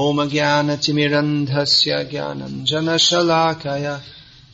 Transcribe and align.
ॐ 0.00 0.28
ज्ञानतिमिरन्धस्य 0.32 2.02
ज्ञानञ्जनशलाकय 2.10 3.86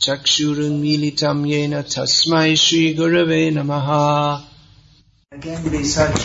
चक्षुरुन्मीलितं 0.05 1.45
येन 1.51 1.75
तस्मै 1.95 2.55
श्रीगुरवे 2.65 3.41
नमः 3.57 3.89
Again 5.31 5.69
be 5.71 5.83
such 5.83 6.21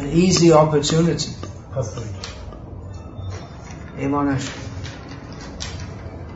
an 0.00 0.08
easy 0.12 0.50
opportunity. 0.52 1.30
Imanish, 4.06 4.48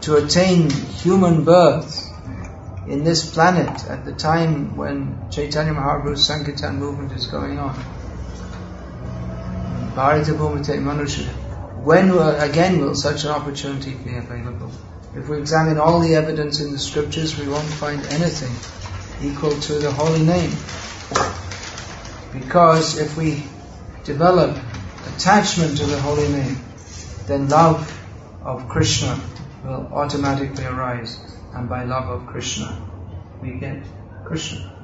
to 0.03 0.17
attain 0.17 0.71
human 0.71 1.45
birth 1.45 1.99
in 2.87 3.03
this 3.05 3.33
planet 3.33 3.85
at 3.89 4.05
the 4.05 4.13
time 4.13 4.77
when 4.77 5.29
Chaitanya 5.31 5.73
Mahaprabhu's 5.73 6.27
Sankirtan 6.27 6.79
movement 6.79 7.13
is 7.13 7.27
going 7.27 7.59
on. 7.59 7.75
When 11.84 12.12
will, 12.12 12.40
again 12.40 12.80
will 12.80 12.94
such 12.94 13.24
an 13.24 13.32
opportunity 13.32 13.96
be 13.96 14.16
available? 14.16 14.72
If 15.16 15.28
we 15.28 15.40
examine 15.40 15.80
all 15.80 16.02
the 16.02 16.14
evidence 16.14 16.60
in 16.60 16.72
the 16.72 16.78
scriptures, 16.78 17.40
we 17.40 17.48
won't 17.48 17.66
find 17.66 18.06
anything 18.06 18.54
equal 19.28 19.60
to 19.60 19.80
the 19.80 19.92
holy 19.92 20.22
name. 20.22 20.52
Because 22.32 23.00
if 23.00 23.18
we 23.18 23.44
develop 24.04 24.56
attachment 25.16 25.78
to 25.78 25.88
the 25.88 26.00
holy 26.00 26.28
name, 26.28 26.60
then 27.26 27.50
love 27.50 27.92
of 28.44 28.70
Krishna 28.70 29.20
will 29.64 29.90
automatically 29.92 30.66
arise. 30.66 31.20
And 31.56 31.68
by 31.68 31.86
love 31.86 32.10
of 32.10 32.28
Krishna, 32.28 32.88
we 33.42 33.54
get 33.54 33.84
Krishna. 34.26 34.76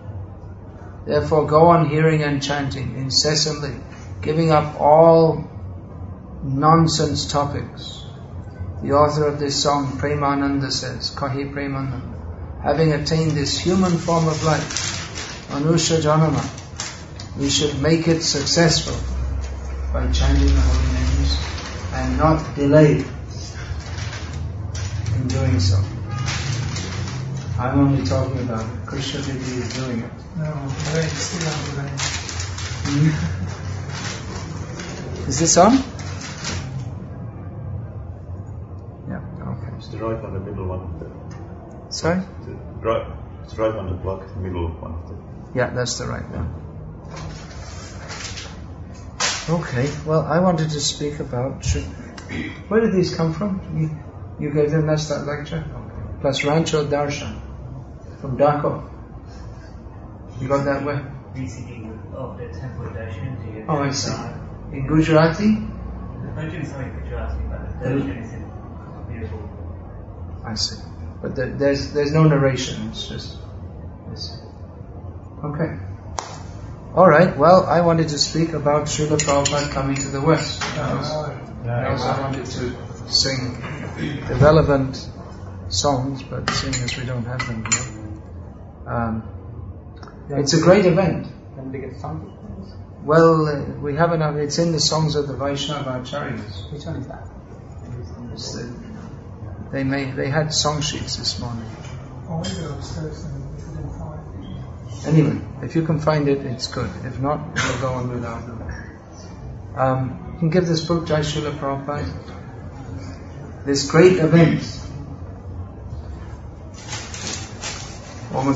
Therefore, 1.06 1.46
go 1.46 1.68
on 1.68 1.88
hearing 1.88 2.24
and 2.24 2.42
chanting 2.42 2.96
incessantly 2.96 3.76
giving 4.24 4.52
up 4.52 4.80
all 4.80 5.48
nonsense 6.44 7.32
topics. 7.32 8.04
The 8.82 8.94
author 8.94 9.28
of 9.28 9.40
this 9.40 9.62
song, 9.62 9.98
Premananda, 10.00 10.72
says, 10.72 11.12
Kahi 11.12 11.54
Premananda, 11.54 12.62
having 12.62 12.94
attained 12.94 13.32
this 13.32 13.58
human 13.58 13.98
form 13.98 14.28
of 14.28 14.44
life, 14.44 15.50
Manusha 15.50 16.02
Janama, 16.02 16.44
we 17.38 17.50
should 17.50 17.82
make 17.82 18.08
it 18.08 18.22
successful 18.22 18.96
by 19.94 20.10
chanting 20.12 20.48
the 20.48 20.62
holy 20.62 20.94
names 20.94 21.38
and 21.94 22.18
not 22.18 22.56
delay 22.56 23.06
in 25.16 25.28
doing 25.28 25.60
so. 25.60 25.78
I'm 27.60 27.80
only 27.80 28.04
talking 28.06 28.40
about 28.40 28.66
it. 28.66 28.88
Krishna 28.88 29.22
Devi 29.22 29.62
is 29.62 29.74
doing 29.74 30.00
it. 30.00 30.12
No, 30.38 30.52
the 32.86 33.63
is 35.28 35.40
this 35.40 35.58
on? 35.58 35.74
Yeah, 39.08 39.22
okay. 39.52 39.76
It's 39.78 39.88
the 39.88 39.98
right 39.98 40.24
on 40.24 40.34
the 40.34 40.40
middle 40.40 40.68
one 40.68 40.82
of 40.82 41.00
the. 41.00 41.94
Sorry? 41.94 42.20
The 42.46 42.54
right, 42.82 43.08
it's 43.44 43.56
right 43.56 43.76
on 43.76 43.88
the 43.88 43.96
block, 43.96 44.28
the 44.28 44.40
middle 44.40 44.68
one 44.68 44.94
of 44.94 45.10
the. 45.10 45.16
Yeah, 45.58 45.70
that's 45.70 45.98
the 45.98 46.08
right 46.08 46.24
one. 46.30 46.64
Okay, 49.50 49.92
well, 50.06 50.22
I 50.22 50.40
wanted 50.40 50.70
to 50.72 50.80
speak 50.80 51.20
about. 51.20 51.66
Where 52.68 52.82
did 52.82 52.94
these 52.94 53.14
come 53.16 53.34
from? 53.34 53.62
You, 53.78 54.48
you 54.48 54.54
gave 54.54 54.72
them 54.72 54.88
that's 54.88 55.10
that 55.10 55.26
lecture? 55.26 55.64
Okay. 55.68 56.22
Plus 56.22 56.44
Rancho 56.46 56.86
Darshan 56.88 57.40
from 58.22 58.38
Dhaka. 58.38 58.90
You 60.40 60.48
got 60.48 60.64
that 60.66 60.84
where? 60.84 61.14
of 62.16 62.38
the 62.38 62.48
temple 62.48 62.86
darshan. 62.86 63.66
Oh, 63.68 63.78
I 63.78 63.92
see 63.92 64.12
in 64.74 64.88
Gujarati? 64.88 65.58
I 70.46 70.56
see. 70.56 70.82
But 71.22 71.36
there, 71.36 71.52
there's 71.52 71.94
there's 71.94 72.12
no 72.12 72.24
narration. 72.24 72.90
It's 72.90 73.08
just. 73.08 73.38
It's, 74.12 74.38
okay. 75.44 75.78
All 76.96 77.08
right. 77.08 77.38
Well, 77.38 77.66
I 77.66 77.82
wanted 77.82 78.10
to 78.10 78.20
speak 78.20 78.54
about 78.54 78.84
Srila 78.88 79.18
Prabhupada 79.18 79.72
coming 79.72 79.96
to 79.96 80.10
the 80.10 80.22
West. 80.22 80.62
I, 80.78 80.94
was, 80.94 81.12
I 81.66 81.90
also 81.90 82.22
wanted 82.22 82.46
to 82.46 83.12
sing 83.12 83.62
the 84.28 84.36
relevant 84.36 85.10
songs, 85.70 86.24
but 86.24 86.50
seeing 86.50 86.76
as 86.76 86.98
we 86.98 87.06
don't 87.06 87.26
have 87.26 87.48
them 87.48 87.66
here, 87.66 88.94
um, 88.94 89.24
it's 90.30 90.54
a 90.54 90.62
great 90.62 90.86
event. 90.86 91.28
Well, 93.04 93.48
uh, 93.48 93.66
we 93.82 93.96
have 93.96 94.14
another. 94.14 94.40
It's 94.40 94.60
in 94.60 94.72
the 94.72 94.80
songs 94.80 95.16
of 95.16 95.28
the 95.28 95.34
Vaishnavacharyas. 95.34 96.72
Which 96.72 96.86
one 96.86 96.96
is 96.96 97.08
that? 97.08 97.28
The, 98.34 98.74
they 99.72 99.84
may. 99.84 100.12
They 100.12 100.30
had 100.30 100.54
song 100.54 100.82
sheets 100.82 101.18
this 101.18 101.38
morning. 101.40 101.70
Oh, 102.30 102.42
anyway, 105.06 105.42
if 105.62 105.76
you 105.76 105.86
can 105.86 106.00
find 106.00 106.30
it, 106.30 106.46
it's 106.46 106.68
good. 106.68 106.90
If 107.04 107.20
not, 107.20 107.54
we'll 107.54 107.82
go 107.82 107.90
on 107.90 108.10
without 108.10 108.48
them. 108.48 108.64
Um, 109.76 110.32
you 110.34 110.40
can 110.40 110.50
give 110.50 110.66
this 110.66 110.86
book 110.86 111.06
to 111.08 111.16
Srila 111.16 111.58
Prabhupada. 111.58 112.08
This 113.66 113.92
great 113.92 114.18
event. 114.18 114.64
Om 118.34 118.54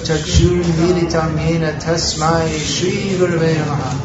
चक्षुर्मीलितं 0.00 1.38
येन 1.38 1.70
तस्मै 1.70 2.58
श्रीगुरवे 2.58 3.58
नमः। 3.58 4.00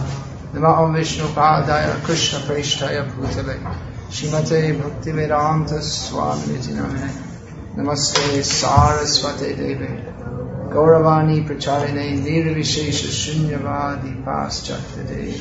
नमः 0.53 0.97
विष्णुपादाय 0.97 2.01
कृष्णप्रेष्ठाय 2.05 3.01
भूतले। 3.01 4.15
श्रीमते 4.15 4.71
भक्तिवेदान्तस्वामिनिति 4.71 6.73
नमः। 6.73 7.83
नमस्ते 7.83 8.43
सारस्वते 8.43 9.53
देवे। 9.53 10.17
गौरवाणी 10.73 11.39
प्रचारिणे 11.39 12.11
निर्विशेष 12.11 13.09
शून्यवादी 13.09 14.09
पाश्चात्य 14.09 15.33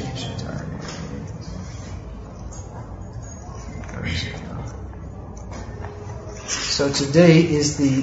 So 6.78 6.88
today 6.88 7.60
is 7.60 7.76
the 7.76 8.02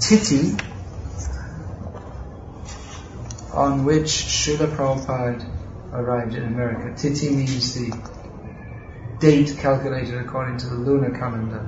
Titi 0.00 0.69
on 3.60 3.84
which 3.84 4.06
Srila 4.06 4.74
Prabhupada 4.74 5.92
arrived 5.92 6.34
in 6.34 6.44
America. 6.44 6.88
Tithi 7.00 7.30
means 7.30 7.74
the 7.74 7.92
date 9.18 9.58
calculated 9.58 10.16
according 10.16 10.56
to 10.58 10.66
the 10.68 10.76
lunar 10.76 11.10
calendar. 11.10 11.62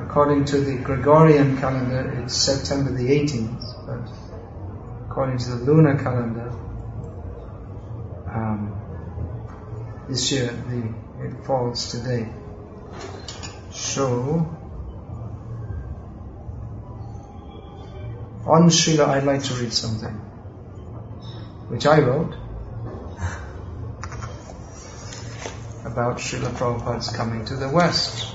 According 0.00 0.44
to 0.46 0.60
the 0.60 0.76
Gregorian 0.76 1.56
calendar, 1.56 2.22
it's 2.22 2.36
September 2.36 2.92
the 2.92 3.08
18th, 3.08 3.86
but 3.86 4.04
according 5.08 5.38
to 5.38 5.50
the 5.52 5.64
lunar 5.64 5.96
calendar, 5.96 6.50
um, 8.28 8.60
this 10.10 10.30
year 10.30 10.48
the, 10.68 11.26
it 11.26 11.46
falls 11.46 11.90
today. 11.90 12.28
So, 13.70 14.54
On 18.46 18.68
Srila, 18.68 19.06
I'd 19.08 19.24
like 19.24 19.42
to 19.44 19.54
read 19.54 19.72
something, 19.72 20.20
which 21.74 21.86
I 21.86 21.98
wrote 21.98 22.32
about 25.84 26.18
Srila 26.18 26.52
Prabhupada's 26.54 27.08
coming 27.08 27.44
to 27.46 27.56
the 27.56 27.68
West. 27.68 28.32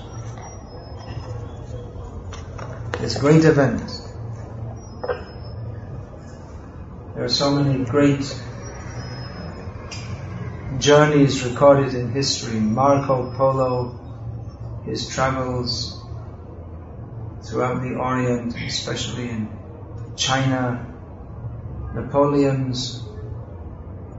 This 2.99 3.17
great 3.17 3.45
event. 3.45 3.89
There 7.15 7.23
are 7.23 7.29
so 7.29 7.51
many 7.51 7.85
great 7.85 8.25
journeys 10.77 11.41
recorded 11.45 11.93
in 11.93 12.11
history. 12.11 12.59
Marco 12.59 13.33
Polo, 13.37 14.81
his 14.83 15.07
travels 15.07 16.03
throughout 17.43 17.83
the 17.83 17.95
Orient, 17.95 18.53
especially 18.57 19.29
in 19.29 19.47
China, 20.17 20.85
Napoleon's 21.95 23.08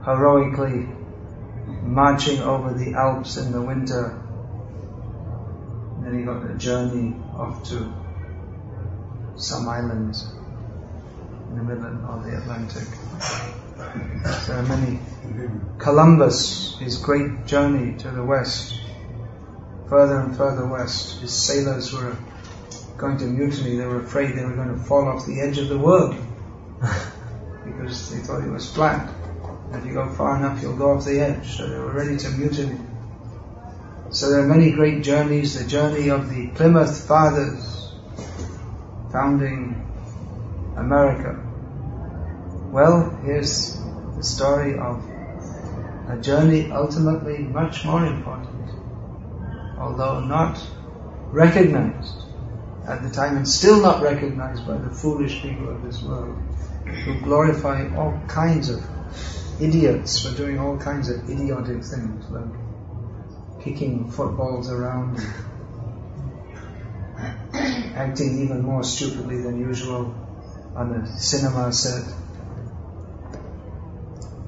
heroically 0.04 0.88
marching 1.82 2.40
over 2.40 2.72
the 2.72 2.94
Alps 2.94 3.36
in 3.36 3.52
the 3.52 3.60
winter. 3.60 4.18
And 5.96 6.06
then 6.06 6.18
he 6.18 6.24
got 6.24 6.50
a 6.50 6.54
journey 6.54 7.14
off 7.34 7.68
to 7.68 7.92
some 9.36 9.68
islands 9.68 10.30
in 11.50 11.56
the 11.56 11.64
middle 11.64 12.10
of 12.10 12.24
the 12.24 12.36
Atlantic. 12.36 12.88
There 14.46 14.56
are 14.56 14.62
many. 14.62 15.00
Columbus, 15.78 16.78
his 16.78 16.98
great 16.98 17.46
journey 17.46 17.96
to 17.98 18.10
the 18.10 18.24
west, 18.24 18.78
further 19.88 20.20
and 20.20 20.36
further 20.36 20.66
west, 20.66 21.20
his 21.20 21.32
sailors 21.32 21.92
were 21.92 22.16
going 22.96 23.16
to 23.18 23.24
mutiny, 23.24 23.76
they 23.76 23.86
were 23.86 24.00
afraid 24.00 24.36
they 24.36 24.44
were 24.44 24.54
going 24.54 24.68
to 24.68 24.84
fall 24.84 25.08
off 25.08 25.26
the 25.26 25.40
edge 25.40 25.56
of 25.58 25.68
the 25.68 25.78
world 25.78 26.14
because 27.64 28.10
they 28.10 28.18
thought 28.18 28.44
it 28.44 28.50
was 28.50 28.70
flat. 28.72 29.10
If 29.72 29.86
you 29.86 29.92
go 29.94 30.08
far 30.08 30.36
enough, 30.36 30.62
you'll 30.62 30.76
go 30.76 30.96
off 30.96 31.04
the 31.04 31.20
edge. 31.20 31.56
So 31.56 31.68
they 31.68 31.78
were 31.78 31.92
ready 31.92 32.16
to 32.16 32.28
mutiny. 32.30 32.78
So 34.10 34.30
there 34.30 34.40
are 34.40 34.46
many 34.46 34.72
great 34.72 35.04
journeys. 35.04 35.58
The 35.58 35.68
journey 35.68 36.08
of 36.08 36.28
the 36.28 36.48
Plymouth 36.48 37.06
Fathers, 37.06 37.92
founding 39.12 39.86
America. 40.76 41.40
Well, 42.72 43.10
here's 43.24 43.78
the 44.16 44.22
story 44.22 44.78
of 44.78 45.04
a 46.08 46.18
journey 46.20 46.72
ultimately 46.72 47.38
much 47.38 47.84
more 47.84 48.04
important, 48.04 48.70
although 49.78 50.20
not 50.20 50.60
recognized 51.30 52.22
at 52.88 53.02
the 53.02 53.10
time 53.10 53.36
and 53.36 53.46
still 53.46 53.80
not 53.80 54.02
recognized 54.02 54.66
by 54.66 54.76
the 54.76 54.90
foolish 54.90 55.42
people 55.42 55.68
of 55.68 55.82
this 55.82 56.02
world 56.02 56.36
who 57.04 57.20
glorify 57.20 57.88
all 57.96 58.20
kinds 58.26 58.68
of 58.68 58.84
idiots 59.60 60.26
for 60.26 60.34
doing 60.36 60.58
all 60.58 60.78
kinds 60.78 61.10
of 61.10 61.28
idiotic 61.28 61.84
things 61.84 62.24
like 62.30 63.62
kicking 63.62 64.10
footballs 64.10 64.70
around 64.70 65.18
acting 67.94 68.42
even 68.42 68.62
more 68.62 68.82
stupidly 68.82 69.42
than 69.42 69.60
usual 69.60 70.14
on 70.74 70.92
a 70.92 71.18
cinema 71.18 71.72
set. 71.72 72.04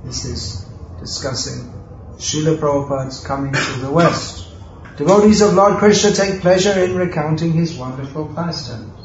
This 0.04 0.24
is 0.24 0.64
discussing 0.98 1.70
Srila 2.16 2.58
Prabhupada's 2.58 3.24
coming 3.24 3.52
to 3.52 3.80
the 3.80 3.90
West. 3.90 4.48
Devotees 4.96 5.42
of 5.42 5.54
Lord 5.54 5.78
Krishna 5.78 6.12
take 6.12 6.40
pleasure 6.40 6.84
in 6.84 6.96
recounting 6.96 7.52
his 7.52 7.76
wonderful 7.76 8.32
pastimes. 8.34 8.98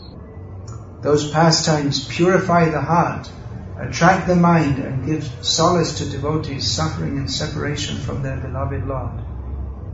Those 1.01 1.31
pastimes 1.31 2.07
purify 2.07 2.69
the 2.69 2.81
heart, 2.81 3.29
attract 3.79 4.27
the 4.27 4.35
mind, 4.35 4.79
and 4.79 5.05
give 5.05 5.23
solace 5.41 5.97
to 5.99 6.09
devotees 6.09 6.71
suffering 6.71 7.17
in 7.17 7.27
separation 7.27 7.97
from 7.97 8.23
their 8.23 8.37
beloved 8.37 8.85
Lord. 8.85 9.21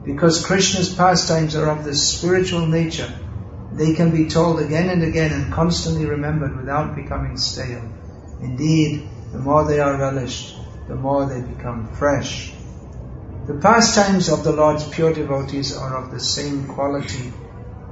Because 0.06 0.46
Krishna's 0.46 0.94
pastimes 0.94 1.56
are 1.56 1.70
of 1.70 1.84
the 1.84 1.96
spiritual 1.96 2.66
nature, 2.68 3.12
they 3.74 3.94
can 3.94 4.12
be 4.12 4.30
told 4.30 4.60
again 4.60 4.90
and 4.90 5.04
again 5.04 5.32
and 5.32 5.52
constantly 5.52 6.06
remembered 6.06 6.56
without 6.56 6.96
becoming 6.96 7.38
stale. 7.38 7.90
Indeed, 8.42 9.10
the 9.32 9.40
more 9.40 9.66
they 9.66 9.80
are 9.80 9.98
relished, 9.98 10.56
the 10.88 10.96
more 10.96 11.26
they 11.26 11.42
become 11.42 11.88
fresh. 11.94 12.54
The 13.48 13.56
pastimes 13.56 14.30
of 14.30 14.44
the 14.44 14.52
Lord's 14.52 14.88
pure 14.88 15.14
devotees 15.14 15.76
are 15.76 15.98
of 15.98 16.12
the 16.12 16.20
same 16.20 16.68
quality, 16.68 17.34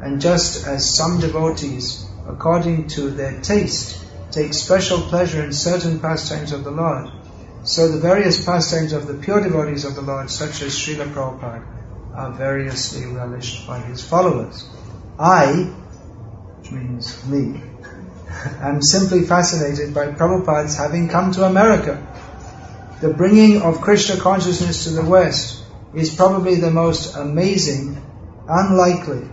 and 0.01 0.21
just 0.21 0.67
as 0.67 0.95
some 0.95 1.19
devotees, 1.19 2.05
according 2.27 2.87
to 2.89 3.09
their 3.09 3.41
taste, 3.41 3.97
take 4.31 4.53
special 4.53 5.01
pleasure 5.01 5.43
in 5.43 5.53
certain 5.53 5.99
pastimes 5.99 6.51
of 6.51 6.63
the 6.63 6.71
Lord, 6.71 7.09
so 7.63 7.87
the 7.87 7.99
various 7.99 8.43
pastimes 8.43 8.93
of 8.93 9.07
the 9.07 9.13
pure 9.13 9.41
devotees 9.41 9.85
of 9.85 9.95
the 9.95 10.01
Lord, 10.01 10.29
such 10.29 10.61
as 10.61 10.73
Srila 10.73 11.13
Prabhupada, 11.13 11.65
are 12.15 12.31
variously 12.31 13.05
relished 13.05 13.67
by 13.67 13.79
his 13.79 14.03
followers. 14.03 14.67
I, 15.19 15.69
which 16.59 16.71
means 16.71 17.25
me, 17.27 17.61
am 18.59 18.81
simply 18.81 19.25
fascinated 19.25 19.93
by 19.93 20.07
Prabhupada's 20.07 20.77
having 20.77 21.09
come 21.09 21.31
to 21.33 21.45
America 21.45 22.07
the 23.01 23.09
bringing 23.09 23.63
of 23.63 23.81
Krishna 23.81 24.17
consciousness 24.17 24.83
to 24.83 24.91
the 24.91 25.03
West 25.03 25.63
is 25.95 26.13
probably 26.13 26.55
the 26.55 26.69
most 26.69 27.15
amazing, 27.15 27.99
unlikely. 28.47 29.27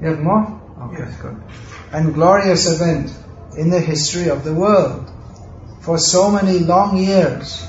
You 0.00 0.08
have 0.08 0.20
more? 0.20 0.62
Okay, 0.80 1.04
yes. 1.04 1.20
good. 1.20 1.42
And 1.94 2.12
glorious 2.12 2.66
event 2.68 3.16
in 3.56 3.70
the 3.70 3.78
history 3.78 4.28
of 4.28 4.42
the 4.42 4.52
world. 4.52 5.08
For 5.82 5.96
so 5.96 6.28
many 6.28 6.58
long 6.58 6.96
years, 6.96 7.64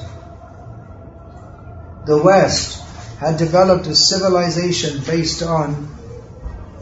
the 2.07 2.19
West 2.23 2.81
had 3.19 3.37
developed 3.37 3.85
a 3.85 3.93
civilization 3.93 5.03
based 5.05 5.43
on 5.43 5.95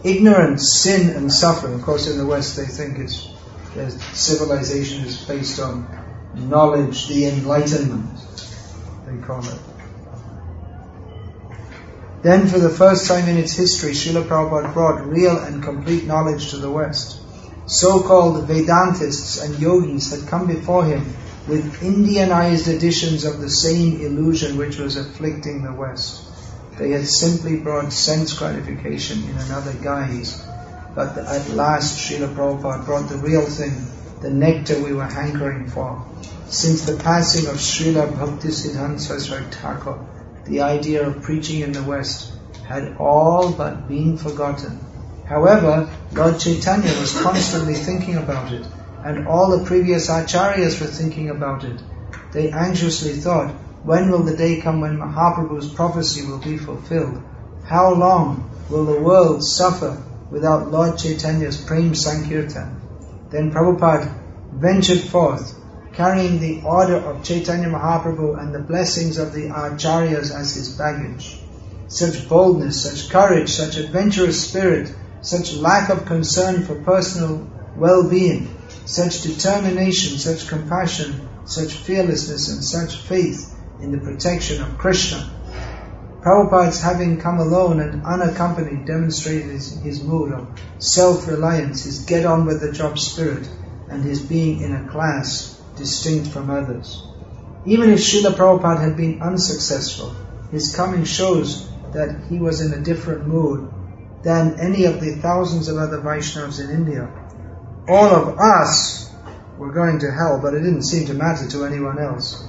ignorance, 0.05 0.71
sin, 0.71 1.09
and 1.09 1.29
suffering. 1.29 1.73
Of 1.73 1.81
course, 1.81 2.09
in 2.09 2.17
the 2.17 2.25
West, 2.25 2.55
they 2.55 2.65
think 2.65 2.97
it's 2.99 3.27
civilization 4.13 5.03
is 5.03 5.17
based 5.25 5.59
on 5.59 5.85
knowledge, 6.35 7.09
the 7.09 7.25
enlightenment, 7.25 8.19
they 9.05 9.17
call 9.27 9.45
it. 9.45 9.59
Then, 12.21 12.47
for 12.47 12.59
the 12.59 12.69
first 12.69 13.05
time 13.09 13.27
in 13.27 13.35
its 13.35 13.51
history, 13.51 13.91
Srila 13.91 14.29
Prabhupada 14.29 14.73
brought 14.73 15.05
real 15.05 15.37
and 15.37 15.61
complete 15.61 16.05
knowledge 16.05 16.51
to 16.51 16.57
the 16.57 16.71
West. 16.71 17.19
So-called 17.65 18.47
Vedantists 18.47 19.41
and 19.41 19.59
yogis 19.59 20.11
had 20.11 20.27
come 20.27 20.47
before 20.47 20.83
him 20.85 21.05
with 21.47 21.81
Indianized 21.81 22.67
editions 22.67 23.23
of 23.23 23.39
the 23.39 23.49
same 23.49 24.01
illusion 24.01 24.57
which 24.57 24.77
was 24.77 24.97
afflicting 24.97 25.63
the 25.63 25.73
West. 25.73 26.21
They 26.77 26.91
had 26.91 27.07
simply 27.07 27.57
brought 27.57 27.93
sense 27.93 28.33
gratification 28.33 29.23
in 29.23 29.37
another 29.37 29.73
guise. 29.73 30.45
But 30.95 31.17
at 31.17 31.49
last 31.51 31.97
Srila 31.97 32.35
Prabhupada 32.35 32.85
brought 32.85 33.09
the 33.09 33.17
real 33.17 33.45
thing, 33.45 33.73
the 34.21 34.29
nectar 34.29 34.81
we 34.81 34.93
were 34.93 35.05
hankering 35.05 35.67
for. 35.67 36.05
Since 36.47 36.85
the 36.85 36.97
passing 36.97 37.47
of 37.47 37.55
Srila 37.55 38.13
Bhaktisiddhanta 38.13 38.99
Saraswati 38.99 39.45
Thakur, 39.51 39.99
the 40.45 40.61
idea 40.61 41.07
of 41.07 41.23
preaching 41.23 41.61
in 41.61 41.71
the 41.71 41.83
West 41.83 42.31
had 42.65 42.97
all 42.99 43.51
but 43.51 43.87
been 43.87 44.17
forgotten. 44.17 44.79
However, 45.25 45.89
Lord 46.11 46.39
Chaitanya 46.39 46.99
was 46.99 47.21
constantly 47.21 47.75
thinking 47.75 48.17
about 48.17 48.51
it, 48.51 48.65
and 49.05 49.25
all 49.25 49.57
the 49.57 49.63
previous 49.63 50.09
acharyas 50.09 50.81
were 50.81 50.87
thinking 50.87 51.29
about 51.29 51.63
it. 51.63 51.81
They 52.33 52.51
anxiously 52.51 53.13
thought, 53.13 53.51
when 53.83 54.11
will 54.11 54.23
the 54.23 54.35
day 54.35 54.59
come 54.59 54.81
when 54.81 54.97
Mahaprabhu's 54.97 55.69
prophecy 55.69 56.27
will 56.27 56.39
be 56.39 56.57
fulfilled? 56.57 57.21
How 57.63 57.93
long 57.93 58.49
will 58.69 58.85
the 58.85 59.01
world 59.01 59.43
suffer 59.43 59.97
without 60.29 60.71
Lord 60.71 60.97
Chaitanya's 60.97 61.57
Prem 61.57 61.95
Sankirtan? 61.95 62.81
Then 63.29 63.51
Prabhupada 63.51 64.13
ventured 64.51 65.01
forth 65.01 65.55
carrying 65.93 66.39
the 66.39 66.61
order 66.65 66.97
of 66.97 67.23
Chaitanya 67.23 67.69
Mahaprabhu 67.69 68.41
and 68.41 68.53
the 68.53 68.59
blessings 68.59 69.17
of 69.17 69.31
the 69.31 69.47
Acharyas 69.49 70.31
as 70.31 70.55
his 70.55 70.69
baggage. 70.75 71.39
Such 71.87 72.27
boldness, 72.27 72.83
such 72.83 73.09
courage, 73.11 73.53
such 73.53 73.77
adventurous 73.77 74.49
spirit, 74.49 74.93
such 75.23 75.55
lack 75.55 75.89
of 75.89 76.05
concern 76.05 76.63
for 76.63 76.75
personal 76.75 77.49
well-being, 77.75 78.55
such 78.85 79.21
determination, 79.21 80.17
such 80.17 80.47
compassion, 80.47 81.27
such 81.45 81.73
fearlessness 81.73 82.49
and 82.49 82.63
such 82.63 82.97
faith 82.97 83.55
in 83.81 83.91
the 83.91 83.97
protection 83.97 84.61
of 84.61 84.77
Krishna. 84.77 85.29
Prabhupada's 86.21 86.81
having 86.81 87.19
come 87.19 87.39
alone 87.39 87.79
and 87.79 88.05
unaccompanied 88.05 88.85
demonstrated 88.85 89.49
his, 89.49 89.81
his 89.81 90.03
mood 90.03 90.31
of 90.31 90.47
self-reliance, 90.77 91.83
his 91.83 91.99
get 92.05 92.25
on 92.25 92.45
with 92.45 92.61
the 92.61 92.71
job 92.71 92.99
spirit, 92.99 93.49
and 93.89 94.03
his 94.03 94.21
being 94.21 94.61
in 94.61 94.73
a 94.73 94.89
class 94.89 95.61
distinct 95.75 96.29
from 96.29 96.49
others. 96.49 97.05
Even 97.65 97.89
if 97.89 97.99
Srila 97.99 98.35
Prabhupada 98.35 98.81
had 98.81 98.97
been 98.97 99.21
unsuccessful, 99.21 100.15
his 100.51 100.75
coming 100.75 101.05
shows 101.05 101.69
that 101.93 102.25
he 102.29 102.39
was 102.39 102.61
in 102.61 102.73
a 102.73 102.83
different 102.83 103.27
mood 103.27 103.69
than 104.23 104.59
any 104.59 104.85
of 104.85 105.01
the 105.01 105.15
thousands 105.15 105.67
of 105.67 105.77
other 105.77 105.99
Vaishnavas 105.99 106.59
in 106.59 106.69
India. 106.69 107.09
All 107.87 108.07
of 108.07 108.39
us 108.39 109.11
were 109.57 109.71
going 109.71 109.99
to 109.99 110.11
hell, 110.11 110.39
but 110.41 110.53
it 110.53 110.61
didn't 110.61 110.83
seem 110.83 111.07
to 111.07 111.13
matter 111.13 111.47
to 111.49 111.65
anyone 111.65 111.99
else. 111.99 112.43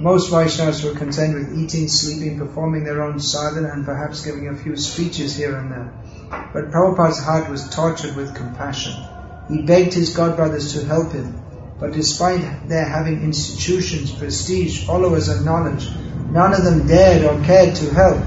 Most 0.00 0.30
Vaishnavas 0.30 0.84
were 0.84 0.96
content 0.96 1.34
with 1.34 1.58
eating, 1.58 1.88
sleeping, 1.88 2.38
performing 2.38 2.84
their 2.84 3.02
own 3.02 3.18
sadhana, 3.18 3.72
and 3.72 3.84
perhaps 3.84 4.24
giving 4.24 4.48
a 4.48 4.56
few 4.56 4.76
speeches 4.76 5.36
here 5.36 5.56
and 5.56 5.72
there. 5.72 5.92
But 6.52 6.70
Prabhupada's 6.70 7.18
heart 7.18 7.50
was 7.50 7.68
tortured 7.68 8.14
with 8.14 8.36
compassion. 8.36 8.94
He 9.48 9.62
begged 9.62 9.94
his 9.94 10.16
godbrothers 10.16 10.78
to 10.78 10.86
help 10.86 11.10
him, 11.10 11.42
but 11.80 11.92
despite 11.92 12.68
their 12.68 12.84
having 12.84 13.22
institutions, 13.22 14.12
prestige, 14.12 14.86
followers, 14.86 15.28
and 15.28 15.44
knowledge, 15.44 15.88
none 16.30 16.54
of 16.54 16.62
them 16.62 16.86
dared 16.86 17.24
or 17.24 17.44
cared 17.44 17.74
to 17.76 17.90
help. 17.92 18.22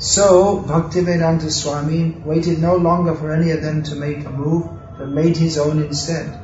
So, 0.00 0.64
Bhaktivedanta 0.66 1.50
Swami 1.50 2.16
waited 2.24 2.58
no 2.58 2.76
longer 2.76 3.14
for 3.14 3.32
any 3.32 3.50
of 3.50 3.60
them 3.60 3.82
to 3.82 3.94
make 3.96 4.24
a 4.24 4.30
move, 4.30 4.66
but 4.96 5.10
made 5.10 5.36
his 5.36 5.58
own 5.58 5.82
instead. 5.82 6.40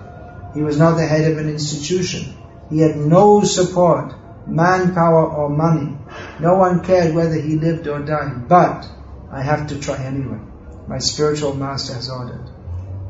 He 0.52 0.60
was 0.60 0.76
not 0.76 0.96
the 0.96 1.06
head 1.06 1.32
of 1.32 1.38
an 1.38 1.48
institution. 1.48 2.36
He 2.68 2.80
had 2.80 2.96
no 2.96 3.42
support, 3.44 4.12
manpower 4.46 5.26
or 5.26 5.48
money. 5.48 5.96
No 6.38 6.56
one 6.56 6.84
cared 6.84 7.14
whether 7.14 7.40
he 7.40 7.56
lived 7.56 7.88
or 7.88 8.00
died. 8.00 8.46
But 8.46 8.86
I 9.32 9.40
have 9.40 9.68
to 9.68 9.80
try 9.80 10.04
anyway. 10.04 10.40
My 10.86 10.98
spiritual 10.98 11.54
master 11.54 11.94
has 11.94 12.10
ordered. 12.10 12.50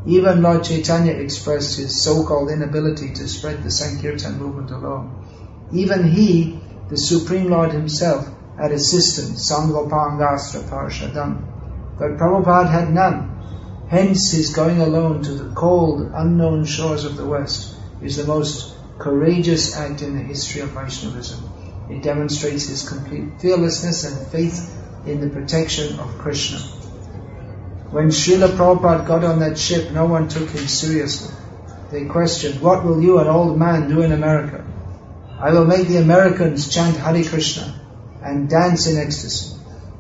Even 0.07 0.43
Lord 0.43 0.63
Chaitanya 0.63 1.15
expressed 1.15 1.77
his 1.77 2.01
so-called 2.01 2.53
inability 2.53 3.15
to 3.15 3.27
spread 3.27 3.65
the 3.65 3.71
Sankirtan 3.73 4.39
movement 4.39 4.71
alone. 4.71 5.69
Even 5.73 6.09
he, 6.09 6.61
the 6.89 6.97
Supreme 6.97 7.51
Lord 7.51 7.73
himself, 7.73 8.29
had 8.59 8.73
assistants, 8.73 9.51
Sangopangastra 9.51 10.69
Parshadam. 10.69 11.45
But 11.99 12.17
Prabhupada 12.17 12.71
had 12.71 12.93
none. 12.93 13.33
Hence 13.89 14.33
his 14.33 14.55
going 14.55 14.81
alone 14.81 15.23
to 15.23 15.33
the 15.33 15.55
cold, 15.55 16.11
unknown 16.15 16.65
shores 16.65 17.05
of 17.05 17.17
the 17.17 17.27
West 17.27 17.77
is 18.03 18.17
the 18.17 18.27
most 18.27 18.75
courageous 18.99 19.77
act 19.77 20.03
in 20.03 20.17
the 20.17 20.23
history 20.23 20.63
of 20.63 20.71
Vaishnavism. 20.71 21.49
It 21.91 22.03
demonstrates 22.03 22.67
his 22.67 22.89
complete 22.89 23.41
fearlessness 23.41 24.05
and 24.05 24.27
faith 24.29 24.75
in 25.07 25.21
the 25.21 25.29
protection 25.29 26.01
of 26.01 26.19
Krishna. 26.19 26.59
When 27.91 28.09
Srila 28.09 28.57
Prabhupada 28.57 29.07
got 29.07 29.23
on 29.23 29.39
that 29.41 29.59
ship, 29.59 29.93
no 29.93 30.07
one 30.07 30.29
took 30.29 30.49
him 30.49 30.67
seriously. 30.67 31.35
They 31.93 32.07
questioned, 32.07 32.61
What 32.61 32.85
will 32.85 33.01
you, 33.01 33.21
an 33.21 33.29
old 33.29 33.57
man, 33.59 33.89
do 33.89 34.03
in 34.03 34.13
America? 34.13 34.65
I 35.39 35.53
will 35.53 35.67
make 35.67 35.87
the 35.87 35.99
Americans 35.99 36.69
chant 36.69 36.97
Hare 36.97 37.23
Krishna 37.23 37.86
and 38.27 38.49
dance 38.51 38.87
in 38.87 38.99
ecstasy. 38.99 39.57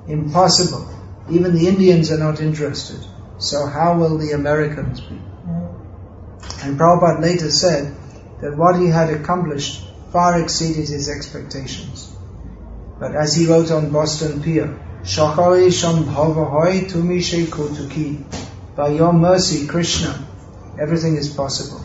Impossible. 0.09 0.89
Even 1.31 1.55
the 1.55 1.69
Indians 1.69 2.11
are 2.11 2.19
not 2.19 2.41
interested. 2.41 2.99
So 3.39 3.67
how 3.67 3.99
will 3.99 4.19
the 4.19 4.33
Americans 4.33 5.01
be? 5.01 5.21
And 6.63 6.79
Prabhupada 6.79 7.21
later 7.21 7.51
said 7.51 7.95
that 8.41 8.57
what 8.57 8.81
he 8.81 8.89
had 8.89 9.11
accomplished 9.11 9.85
far 10.13 10.41
exceeded 10.41 10.89
his 10.89 11.09
expectations. 11.09 12.13
But 12.99 13.15
as 13.15 13.35
he 13.35 13.47
wrote 13.47 13.71
on 13.71 13.91
Boston 13.93 14.43
Pier, 14.43 14.79
Shakare 15.03 15.69
Shambhava 15.69 16.89
Tumi 16.91 17.47
Kotuki. 17.47 18.25
By 18.75 18.89
your 18.89 19.13
mercy, 19.13 19.67
Krishna, 19.67 20.27
everything 20.81 21.17
is 21.17 21.29
possible. 21.29 21.81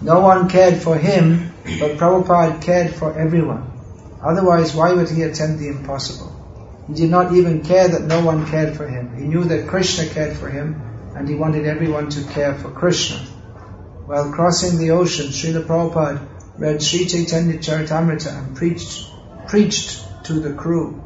No 0.00 0.20
one 0.20 0.48
cared 0.48 0.82
for 0.82 0.96
him, 0.96 1.52
but 1.78 1.96
Prabhupada 1.98 2.62
cared 2.62 2.94
for 2.94 3.16
everyone. 3.18 3.73
Otherwise, 4.24 4.74
why 4.74 4.92
would 4.92 5.10
he 5.10 5.22
attempt 5.22 5.58
the 5.58 5.68
impossible? 5.68 6.32
He 6.86 6.94
did 6.94 7.10
not 7.10 7.34
even 7.34 7.62
care 7.62 7.88
that 7.88 8.04
no 8.04 8.24
one 8.24 8.46
cared 8.46 8.74
for 8.74 8.88
him. 8.88 9.14
He 9.16 9.24
knew 9.26 9.44
that 9.44 9.68
Krishna 9.68 10.06
cared 10.06 10.36
for 10.36 10.48
him, 10.48 10.80
and 11.14 11.28
he 11.28 11.34
wanted 11.34 11.66
everyone 11.66 12.08
to 12.10 12.24
care 12.24 12.54
for 12.54 12.70
Krishna. 12.70 13.18
While 14.06 14.32
crossing 14.32 14.78
the 14.78 14.90
ocean, 14.92 15.26
Srila 15.26 15.66
Prabhupada 15.66 16.26
read 16.58 16.82
Sri 16.82 17.04
Chaitanya 17.04 17.58
Charitamrita 17.58 18.32
and 18.32 18.56
preached, 18.56 19.10
preached 19.46 20.04
to 20.24 20.40
the 20.40 20.54
crew. 20.54 21.02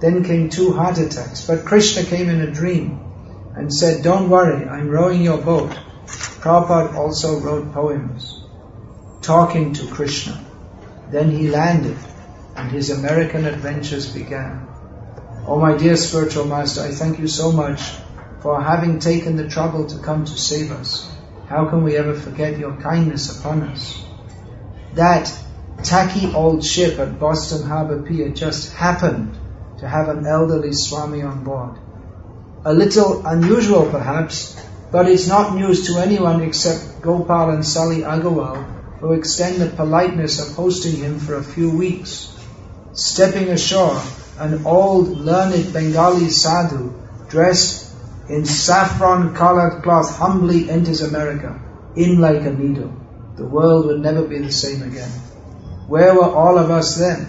Then 0.00 0.24
came 0.24 0.50
two 0.50 0.72
heart 0.72 0.98
attacks, 0.98 1.46
but 1.46 1.64
Krishna 1.64 2.04
came 2.04 2.28
in 2.28 2.40
a 2.40 2.50
dream 2.50 3.00
and 3.54 3.72
said, 3.72 4.02
Don't 4.02 4.28
worry, 4.28 4.68
I'm 4.68 4.90
rowing 4.90 5.22
your 5.22 5.38
boat. 5.38 5.70
Prabhupada 6.06 6.94
also 6.94 7.38
wrote 7.40 7.72
poems 7.72 8.42
talking 9.22 9.72
to 9.74 9.86
Krishna. 9.86 10.44
Then 11.10 11.30
he 11.30 11.48
landed 11.48 11.96
and 12.56 12.70
his 12.70 12.90
American 12.90 13.44
adventures 13.44 14.12
began. 14.12 14.66
Oh 15.46 15.60
my 15.60 15.76
dear 15.76 15.96
spiritual 15.96 16.46
master, 16.46 16.82
I 16.82 16.90
thank 16.90 17.18
you 17.18 17.28
so 17.28 17.52
much 17.52 17.80
for 18.40 18.60
having 18.60 18.98
taken 18.98 19.36
the 19.36 19.48
trouble 19.48 19.86
to 19.86 19.98
come 19.98 20.24
to 20.24 20.38
save 20.38 20.72
us. 20.72 21.10
How 21.48 21.68
can 21.68 21.84
we 21.84 21.96
ever 21.96 22.14
forget 22.14 22.58
your 22.58 22.76
kindness 22.76 23.38
upon 23.38 23.62
us? 23.62 24.02
That 24.94 25.32
tacky 25.82 26.32
old 26.32 26.64
ship 26.64 26.98
at 26.98 27.20
Boston 27.20 27.68
Harbor 27.68 28.02
Pier 28.02 28.30
just 28.30 28.72
happened 28.72 29.38
to 29.78 29.88
have 29.88 30.08
an 30.08 30.26
elderly 30.26 30.72
Swami 30.72 31.22
on 31.22 31.44
board. 31.44 31.78
A 32.64 32.72
little 32.72 33.24
unusual 33.26 33.88
perhaps, 33.90 34.60
but 34.90 35.08
it's 35.08 35.28
not 35.28 35.54
news 35.54 35.86
to 35.88 36.00
anyone 36.00 36.40
except 36.42 37.02
Gopal 37.02 37.50
and 37.50 37.64
Sally 37.64 38.00
Agarwal, 38.00 38.64
who 38.98 39.12
extend 39.12 39.60
the 39.60 39.66
politeness 39.66 40.40
of 40.40 40.56
hosting 40.56 40.96
him 40.96 41.20
for 41.20 41.34
a 41.34 41.44
few 41.44 41.70
weeks. 41.70 42.35
Stepping 42.96 43.50
ashore, 43.50 44.00
an 44.38 44.64
old 44.64 45.08
learned 45.08 45.70
Bengali 45.74 46.30
sadhu 46.30 46.94
dressed 47.28 47.94
in 48.30 48.46
saffron 48.46 49.34
colored 49.34 49.82
cloth 49.82 50.16
humbly 50.16 50.70
enters 50.70 51.02
America, 51.02 51.60
in 51.94 52.18
like 52.22 52.40
a 52.40 52.50
needle. 52.50 52.90
The 53.36 53.44
world 53.44 53.84
would 53.84 54.00
never 54.00 54.26
be 54.26 54.38
the 54.38 54.50
same 54.50 54.82
again. 54.82 55.10
Where 55.88 56.14
were 56.14 56.30
all 56.34 56.56
of 56.56 56.70
us 56.70 56.96
then? 56.96 57.28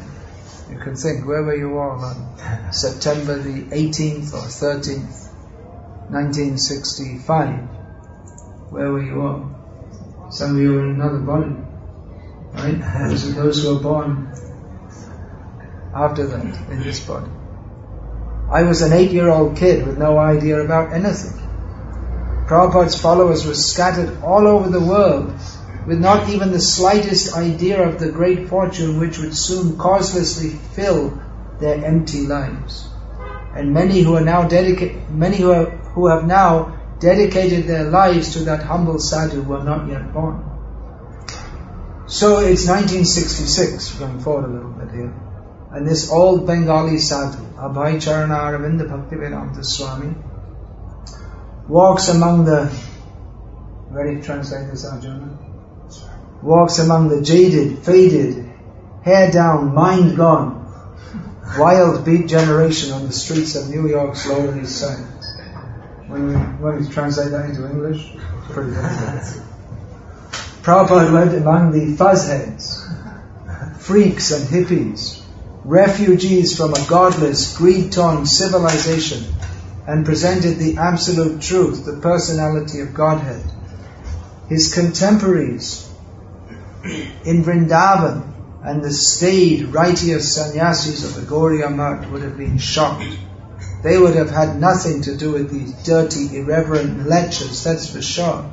You 0.71 0.79
can 0.79 0.95
think, 0.95 1.27
where 1.27 1.43
were 1.43 1.57
you 1.57 1.77
all 1.77 1.99
on 1.99 2.71
September 2.71 3.37
the 3.37 3.63
18th 3.63 4.33
or 4.33 4.47
13th, 4.47 5.27
1965? 6.11 7.59
Where 8.71 8.89
were 8.89 9.03
you 9.03 9.21
all? 9.21 10.29
Some 10.31 10.55
of 10.55 10.61
you 10.61 10.75
were 10.75 10.85
in 10.85 10.95
another 10.95 11.19
body, 11.19 11.57
right? 12.53 13.09
Those, 13.09 13.35
those 13.41 13.63
who 13.63 13.75
were 13.75 13.81
born 13.81 14.31
after 15.97 16.27
that 16.27 16.71
in 16.71 16.83
this 16.83 16.99
body. 16.99 17.31
I 18.49 18.63
was 18.63 18.81
an 18.81 18.93
eight 18.93 19.11
year 19.11 19.29
old 19.29 19.57
kid 19.57 19.85
with 19.85 19.97
no 19.97 20.17
idea 20.17 20.61
about 20.61 20.93
anything. 20.93 21.37
Prabhupada's 22.47 22.99
followers 23.01 23.45
were 23.45 23.55
scattered 23.55 24.21
all 24.23 24.47
over 24.47 24.69
the 24.69 24.79
world 24.79 25.33
with 25.85 25.99
not 25.99 26.29
even 26.29 26.51
the 26.51 26.61
slightest 26.61 27.35
idea 27.35 27.81
of 27.87 27.99
the 27.99 28.11
great 28.11 28.47
fortune 28.47 28.99
which 28.99 29.17
would 29.17 29.35
soon 29.35 29.77
causelessly 29.77 30.49
fill 30.75 31.21
their 31.59 31.83
empty 31.83 32.21
lives. 32.21 32.87
And 33.55 33.73
many 33.73 34.01
who 34.01 34.15
are 34.15 34.23
now 34.23 34.47
dedicated, 34.47 35.09
many 35.09 35.37
who, 35.37 35.51
are, 35.51 35.69
who 35.95 36.07
have 36.07 36.25
now 36.25 36.77
dedicated 36.99 37.67
their 37.67 37.85
lives 37.85 38.33
to 38.33 38.39
that 38.45 38.63
humble 38.63 38.99
sadhu 38.99 39.41
were 39.41 39.63
not 39.63 39.87
yet 39.89 40.13
born. 40.13 40.43
So 42.07 42.39
it's 42.39 42.67
1966, 42.67 43.95
going 43.95 44.19
forward 44.19 44.49
a 44.49 44.53
little 44.53 44.71
bit 44.71 44.91
here. 44.91 45.26
And 45.71 45.87
this 45.87 46.11
old 46.11 46.47
Bengali 46.47 46.97
sadhu, 46.97 47.43
Abhay 47.55 47.97
Charana 47.97 48.39
Aravinda 48.39 48.87
Bhaktivedanta 48.87 49.65
Swami, 49.65 50.15
walks 51.67 52.07
among 52.07 52.45
the, 52.45 52.71
to 53.93 54.21
translate 54.21 54.71
this 54.71 54.85
Arjuna? 54.85 55.37
Walks 56.41 56.79
among 56.79 57.09
the 57.09 57.21
jaded, 57.21 57.79
faded, 57.79 58.49
hair 59.03 59.31
down, 59.31 59.73
mind 59.73 60.15
gone, 60.15 60.57
wild 61.57 62.05
beat 62.05 62.27
generation 62.27 62.91
on 62.93 63.05
the 63.05 63.11
streets 63.11 63.55
of 63.55 63.69
New 63.69 63.89
York's 63.89 64.27
Lower 64.27 64.59
East 64.59 64.77
Side. 64.77 65.05
When 66.07 66.27
we, 66.27 66.33
when 66.35 66.79
we 66.79 66.87
translate 66.89 67.31
that 67.31 67.49
into 67.49 67.69
English, 67.69 68.13
pretty 68.49 68.71
good. 68.71 68.83
Prabhupada 70.61 71.11
went 71.11 71.33
among 71.33 71.71
the 71.71 71.97
fuzzheads, 71.97 72.83
freaks 73.81 74.31
and 74.31 74.47
hippies, 74.47 75.16
refugees 75.67 76.55
from 76.55 76.73
a 76.73 76.87
godless, 76.87 77.57
greed-torn 77.57 78.25
civilization 78.25 79.21
and 79.85 80.05
presented 80.05 80.57
the 80.57 80.77
absolute 80.77 81.41
truth, 81.41 81.83
the 81.83 81.99
personality 81.99 82.79
of 82.79 82.93
Godhead. 82.93 83.43
His 84.47 84.73
contemporaries 84.73 85.91
in 87.25 87.43
Vrindavan 87.43 88.33
and 88.63 88.81
the 88.81 88.91
staid, 88.91 89.73
righteous 89.73 90.35
sannyasis 90.35 91.03
of 91.03 91.15
the 91.15 91.29
Gaudiya 91.29 91.75
Math 91.75 92.09
would 92.11 92.21
have 92.21 92.37
been 92.37 92.57
shocked. 92.57 93.17
They 93.83 93.97
would 93.97 94.15
have 94.15 94.29
had 94.29 94.57
nothing 94.57 95.01
to 95.01 95.17
do 95.17 95.33
with 95.33 95.51
these 95.51 95.73
dirty, 95.83 96.37
irreverent 96.37 96.97
mlecchas, 96.97 97.65
that's 97.65 97.89
for 97.89 98.01
sure. 98.01 98.49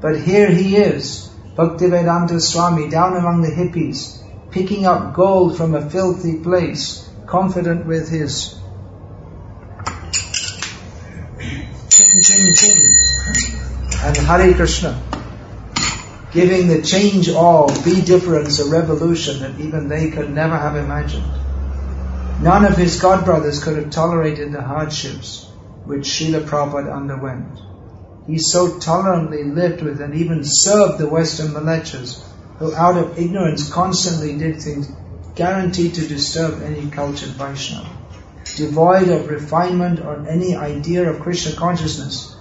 But 0.00 0.20
here 0.20 0.50
he 0.50 0.76
is, 0.76 1.28
Bhaktivedanta 1.56 2.40
Swami, 2.40 2.88
down 2.88 3.16
among 3.16 3.42
the 3.42 3.50
hippies, 3.50 4.21
picking 4.52 4.84
up 4.84 5.14
gold 5.14 5.56
from 5.56 5.74
a 5.74 5.90
filthy 5.90 6.38
place, 6.38 7.08
confident 7.26 7.86
with 7.86 8.08
his 8.10 8.54
ching 11.88 12.22
ching 12.22 12.54
ching 12.54 12.82
and 14.04 14.16
Hare 14.16 14.54
Krishna, 14.54 15.02
giving 16.32 16.68
the 16.68 16.82
change 16.82 17.30
all, 17.30 17.68
be 17.82 18.02
difference, 18.02 18.58
a 18.58 18.70
revolution 18.70 19.40
that 19.40 19.58
even 19.58 19.88
they 19.88 20.10
could 20.10 20.30
never 20.30 20.56
have 20.56 20.76
imagined. 20.76 21.30
None 22.42 22.64
of 22.64 22.76
his 22.76 23.00
god 23.00 23.24
brothers 23.24 23.62
could 23.62 23.76
have 23.76 23.90
tolerated 23.90 24.52
the 24.52 24.60
hardships 24.60 25.48
which 25.84 26.08
Srila 26.08 26.44
Prabhupada 26.44 26.94
underwent. 26.94 27.58
He 28.26 28.38
so 28.38 28.78
tolerantly 28.78 29.44
lived 29.44 29.82
with 29.82 30.00
and 30.00 30.14
even 30.14 30.42
served 30.44 30.98
the 30.98 31.08
Western 31.08 31.48
Mlecchas 31.48 32.22
who 32.62 32.72
out 32.76 32.96
of 32.96 33.18
ignorance 33.18 33.68
constantly 33.72 34.38
did 34.38 34.62
things 34.62 34.88
guaranteed 35.34 35.94
to 35.94 36.06
disturb 36.06 36.62
any 36.62 36.88
cultured 36.88 37.30
Vaishnava. 37.30 37.88
Devoid 38.56 39.08
of 39.08 39.28
refinement 39.28 39.98
or 39.98 40.28
any 40.28 40.54
idea 40.54 41.10
of 41.10 41.18
Krishna 41.20 41.56
consciousness, 41.56 42.36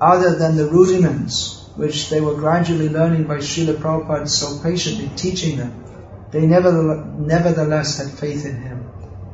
other 0.00 0.36
than 0.38 0.56
the 0.56 0.70
rudiments 0.70 1.68
which 1.76 2.08
they 2.08 2.20
were 2.20 2.36
gradually 2.36 2.88
learning 2.88 3.24
by 3.24 3.36
Srila 3.36 3.74
Prabhupada 3.74 4.26
so 4.28 4.58
patiently 4.62 5.10
teaching 5.16 5.58
them, 5.58 5.84
they 6.30 6.46
nevertheless 6.46 7.98
had 7.98 8.18
faith 8.18 8.46
in 8.46 8.62
him. 8.62 8.88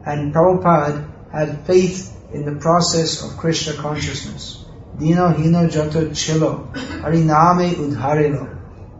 And 0.04 0.34
Prabhupada 0.34 1.30
had 1.30 1.64
faith 1.64 2.12
in 2.32 2.44
the 2.44 2.56
process 2.56 3.22
of 3.22 3.38
Krishna 3.38 3.74
consciousness. 3.74 4.64
Dino 4.98 5.28
hino 5.28 5.70
jato 5.70 6.12
chilo, 6.12 6.70
hariname 6.74 7.74
udharelo. 7.74 8.50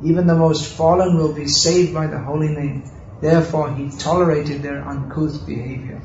Even 0.03 0.27
the 0.27 0.35
most 0.35 0.67
fallen 0.67 1.17
will 1.17 1.33
be 1.33 1.47
saved 1.47 1.95
by 1.95 2.07
the 2.07 2.19
holy 2.19 2.49
name. 2.49 2.91
Therefore, 3.21 3.73
he 3.75 3.97
tolerated 3.97 4.63
their 4.63 4.87
uncouth 4.87 5.47
behavior. 5.47 6.03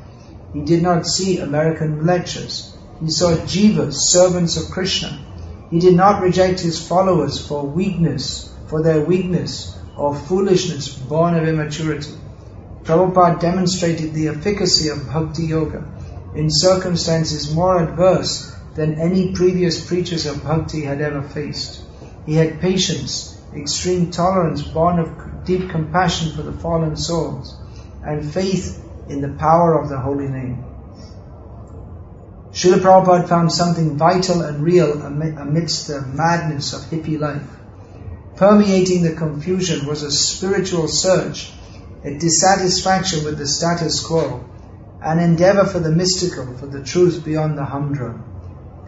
He 0.52 0.64
did 0.64 0.82
not 0.82 1.06
see 1.06 1.38
American 1.38 2.00
mlecchas. 2.00 2.72
He 3.00 3.10
saw 3.10 3.34
jivas, 3.46 3.94
servants 3.94 4.56
of 4.56 4.70
Krishna. 4.70 5.18
He 5.70 5.80
did 5.80 5.96
not 5.96 6.22
reject 6.22 6.60
his 6.60 6.86
followers 6.86 7.46
for 7.46 7.66
weakness, 7.66 8.52
for 8.68 8.82
their 8.82 9.04
weakness, 9.04 9.76
or 9.96 10.14
foolishness 10.14 10.96
born 10.96 11.34
of 11.34 11.46
immaturity. 11.46 12.14
Prabhupada 12.84 13.40
demonstrated 13.40 14.14
the 14.14 14.28
efficacy 14.28 14.88
of 14.88 15.06
bhakti 15.06 15.44
yoga 15.44 15.84
in 16.34 16.48
circumstances 16.48 17.54
more 17.54 17.82
adverse 17.82 18.52
than 18.74 19.00
any 19.00 19.32
previous 19.32 19.86
preachers 19.86 20.26
of 20.26 20.42
bhakti 20.44 20.82
had 20.82 21.00
ever 21.00 21.22
faced. 21.22 21.80
He 22.24 22.34
had 22.34 22.60
patience, 22.60 23.39
extreme 23.54 24.10
tolerance 24.10 24.62
born 24.62 24.98
of 24.98 25.44
deep 25.44 25.70
compassion 25.70 26.32
for 26.32 26.42
the 26.42 26.52
fallen 26.52 26.96
souls, 26.96 27.58
and 28.04 28.32
faith 28.32 28.82
in 29.08 29.20
the 29.20 29.36
power 29.38 29.80
of 29.80 29.88
the 29.88 29.98
holy 29.98 30.28
name. 30.28 30.64
Srila 32.52 32.80
Prabhupada 32.80 33.28
found 33.28 33.52
something 33.52 33.96
vital 33.96 34.42
and 34.42 34.62
real 34.62 35.02
amidst 35.02 35.88
the 35.88 36.00
madness 36.02 36.72
of 36.72 36.90
hippie 36.90 37.18
life. 37.18 37.48
Permeating 38.36 39.02
the 39.02 39.14
confusion 39.14 39.86
was 39.86 40.02
a 40.02 40.10
spiritual 40.10 40.88
search, 40.88 41.52
a 42.04 42.18
dissatisfaction 42.18 43.24
with 43.24 43.38
the 43.38 43.46
status 43.46 44.04
quo, 44.04 44.44
an 45.02 45.18
endeavor 45.18 45.64
for 45.64 45.78
the 45.78 45.90
mystical, 45.90 46.56
for 46.56 46.66
the 46.66 46.82
truth 46.82 47.24
beyond 47.24 47.56
the 47.56 47.64
humdrum. 47.64 48.24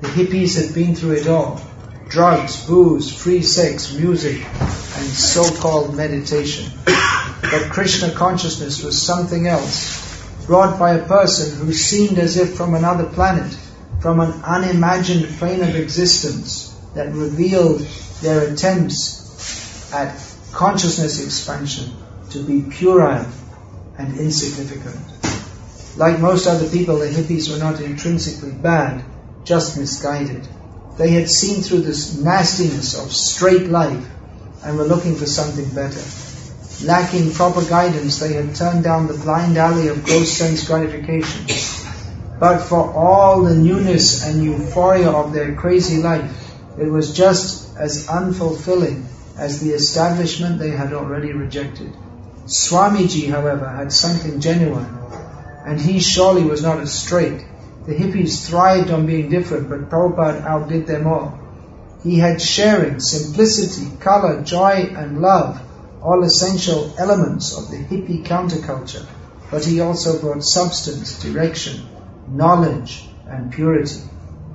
The 0.01 0.09
hippies 0.09 0.61
had 0.61 0.75
been 0.75 0.95
through 0.95 1.13
it 1.13 1.29
all 1.29 1.61
drugs, 2.13 2.67
booze, 2.67 3.11
free 3.15 3.43
sex, 3.43 3.95
music, 3.95 4.45
and 4.61 5.07
so 5.07 5.51
called 5.63 5.97
meditation. 5.97 6.71
But 6.85 7.71
Krishna 7.71 8.13
consciousness 8.13 8.85
was 8.85 9.01
something 9.01 9.47
else, 9.47 10.47
brought 10.47 10.79
by 10.79 10.93
a 10.93 11.07
person 11.07 11.59
who 11.59 11.73
seemed 11.73 12.19
as 12.19 12.37
if 12.37 12.55
from 12.55 12.75
another 12.75 13.07
planet, 13.07 13.57
from 14.03 14.21
an 14.21 14.43
unimagined 14.43 15.27
plane 15.39 15.63
of 15.63 15.75
existence 15.75 16.79
that 16.95 17.15
revealed 17.15 17.81
their 18.21 18.53
attempts 18.53 19.91
at 19.95 20.15
consciousness 20.53 21.25
expansion 21.25 21.97
to 22.29 22.43
be 22.43 22.61
puerile 22.61 23.27
and 23.97 24.19
insignificant. 24.19 25.01
Like 25.97 26.21
most 26.21 26.47
other 26.47 26.69
people, 26.69 26.99
the 26.99 27.07
hippies 27.07 27.51
were 27.51 27.59
not 27.59 27.81
intrinsically 27.81 28.53
bad, 28.53 29.03
just 29.45 29.79
misguided. 29.79 30.47
They 30.97 31.11
had 31.11 31.31
seen 31.31 31.63
through 31.63 31.83
this 31.83 32.19
nastiness 32.19 32.99
of 32.99 33.13
straight 33.13 33.69
life 33.69 34.07
and 34.65 34.77
were 34.77 34.85
looking 34.85 35.17
for 35.17 35.27
something 35.27 35.69
better. 35.71 36.03
Lacking 36.85 37.33
proper 37.33 37.65
guidance, 37.65 38.19
they 38.19 38.35
had 38.35 38.55
turned 38.55 38.85
down 38.85 39.07
the 39.07 39.15
blind 39.15 39.57
alley 39.57 39.89
of 39.89 40.05
gross 40.05 40.31
sense 40.31 40.67
gratification. 40.67 41.47
But 42.39 42.59
for 42.59 42.93
all 42.93 43.43
the 43.43 43.55
newness 43.55 44.25
and 44.25 44.43
euphoria 44.43 45.11
of 45.11 45.33
their 45.33 45.55
crazy 45.55 46.03
life, 46.03 46.31
it 46.79 46.89
was 46.89 47.15
just 47.15 47.77
as 47.77 48.09
unfulfilling 48.09 49.05
as 49.39 49.61
the 49.61 49.71
establishment 49.71 50.59
they 50.59 50.71
had 50.71 50.93
already 50.93 51.33
rejected. 51.33 51.93
Swamiji, 52.47 53.31
however, 53.31 53.69
had 53.69 53.93
something 53.93 54.41
genuine, 54.41 54.99
and 55.65 55.81
he 55.81 56.01
surely 56.01 56.43
was 56.43 56.63
not 56.63 56.81
as 56.81 56.93
straight. 56.93 57.45
The 57.85 57.95
hippies 57.95 58.47
thrived 58.47 58.93
on 58.93 59.07
being 59.07 59.29
different, 59.29 59.69
but 59.69 59.91
Prabhupada 59.91 60.45
outdid 60.45 60.87
them 60.87 61.09
all. 61.09 61.39
He 62.05 62.17
had 62.17 62.41
sharing, 62.41 63.01
simplicity, 63.01 63.97
color, 63.99 64.43
joy, 64.43 64.95
and 64.97 65.21
love, 65.21 65.61
all 66.01 66.23
essential 66.23 66.95
elements 66.97 67.57
of 67.57 67.71
the 67.71 67.79
hippie 67.79 68.25
counterculture, 68.25 69.05
but 69.51 69.65
he 69.65 69.81
also 69.81 70.21
brought 70.21 70.45
substance, 70.45 71.21
direction, 71.21 71.83
knowledge, 72.29 73.09
and 73.27 73.53
purity. 73.53 74.01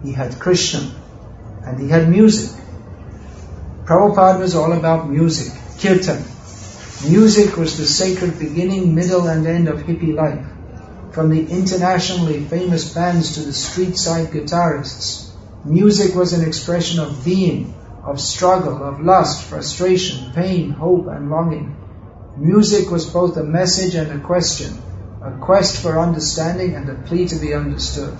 He 0.03 0.13
had 0.13 0.39
Krishna, 0.39 0.89
and 1.65 1.81
he 1.81 1.89
had 1.89 2.10
music. 2.10 2.57
Prabhupada 3.84 4.39
was 4.39 4.55
all 4.55 4.72
about 4.72 5.10
music, 5.10 5.53
kirtan. 5.79 6.24
Music 7.10 7.57
was 7.57 7.77
the 7.77 7.86
sacred 7.86 8.39
beginning, 8.39 8.96
middle, 8.96 9.27
and 9.27 9.46
end 9.46 9.67
of 9.67 9.79
hippie 9.79 10.15
life 10.15 10.46
from 11.12 11.30
the 11.30 11.48
internationally 11.50 12.42
famous 12.42 12.94
bands 12.94 13.36
to 13.36 13.42
the 13.42 13.54
street 13.54 13.98
side 13.98 14.28
guitarists. 14.28 15.32
Music 15.65 16.15
was 16.15 16.34
an 16.34 16.48
expression 16.48 17.00
of 17.00 17.26
being, 17.26 17.74
of 18.04 18.20
struggle, 18.20 18.84
of 18.84 19.02
lust, 19.02 19.46
frustration, 19.46 20.32
pain, 20.34 20.72
hope, 20.72 21.08
and 21.08 21.30
longing. 21.30 21.76
Music 22.38 22.89
was 22.91 23.10
both 23.10 23.36
a 23.38 23.43
message 23.43 23.96
and 23.96 24.12
a 24.12 24.24
question, 24.24 24.78
a 25.24 25.32
quest 25.39 25.82
for 25.82 26.00
understanding 26.00 26.76
and 26.76 26.89
a 26.89 26.96
plea 27.08 27.28
to 27.28 27.36
be 27.38 27.54
understood. 27.54 28.15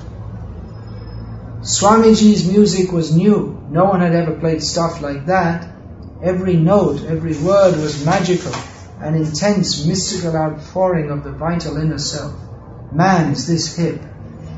Swamiji's 1.62 2.47
music 2.47 2.91
was 2.91 3.15
new. 3.15 3.62
No 3.69 3.86
one 3.86 4.02
had 4.02 4.13
ever 4.13 4.39
played 4.39 4.63
stuff 4.63 5.02
like 5.02 5.28
that. 5.28 5.67
Every 6.23 6.56
note, 6.56 7.04
every 7.04 7.38
word 7.38 7.78
was 7.78 8.06
magical, 8.06 8.54
an 9.00 9.15
intense 9.15 9.86
mystical 9.86 10.36
outpouring 10.36 11.12
of 11.12 11.23
the 11.23 11.32
vital 11.32 11.78
inner 11.78 12.00
self 12.00 12.46
man 12.91 13.32
is 13.32 13.47
this 13.47 13.76
hip. 13.76 14.02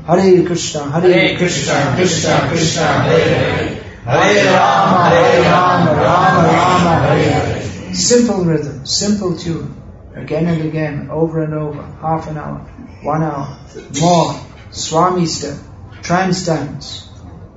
Hare 0.06 0.44
Krishna, 0.46 0.90
Hare 0.90 1.36
Krishna, 1.36 1.92
Krishna 1.96 2.48
Krishna, 2.48 2.82
Hare 2.82 3.34
Hare. 3.34 3.82
Hare 4.04 4.44
Rama, 4.46 5.10
Hare 5.10 5.42
Rama, 5.42 5.92
Rama 5.92 6.48
Rama, 6.48 7.06
Hare 7.06 7.32
Hare. 7.32 7.94
Simple 7.94 8.44
rhythm, 8.44 8.86
simple 8.86 9.36
tune, 9.36 9.74
again 10.14 10.46
and 10.46 10.62
again, 10.62 11.10
over 11.10 11.42
and 11.42 11.54
over, 11.54 11.82
half 12.00 12.28
an 12.28 12.38
hour, 12.38 12.58
one 13.02 13.22
hour, 13.22 13.58
more, 14.00 14.34
Swami 14.70 15.26
step, 15.26 15.58
trance 16.02 16.46
dance. 16.46 17.08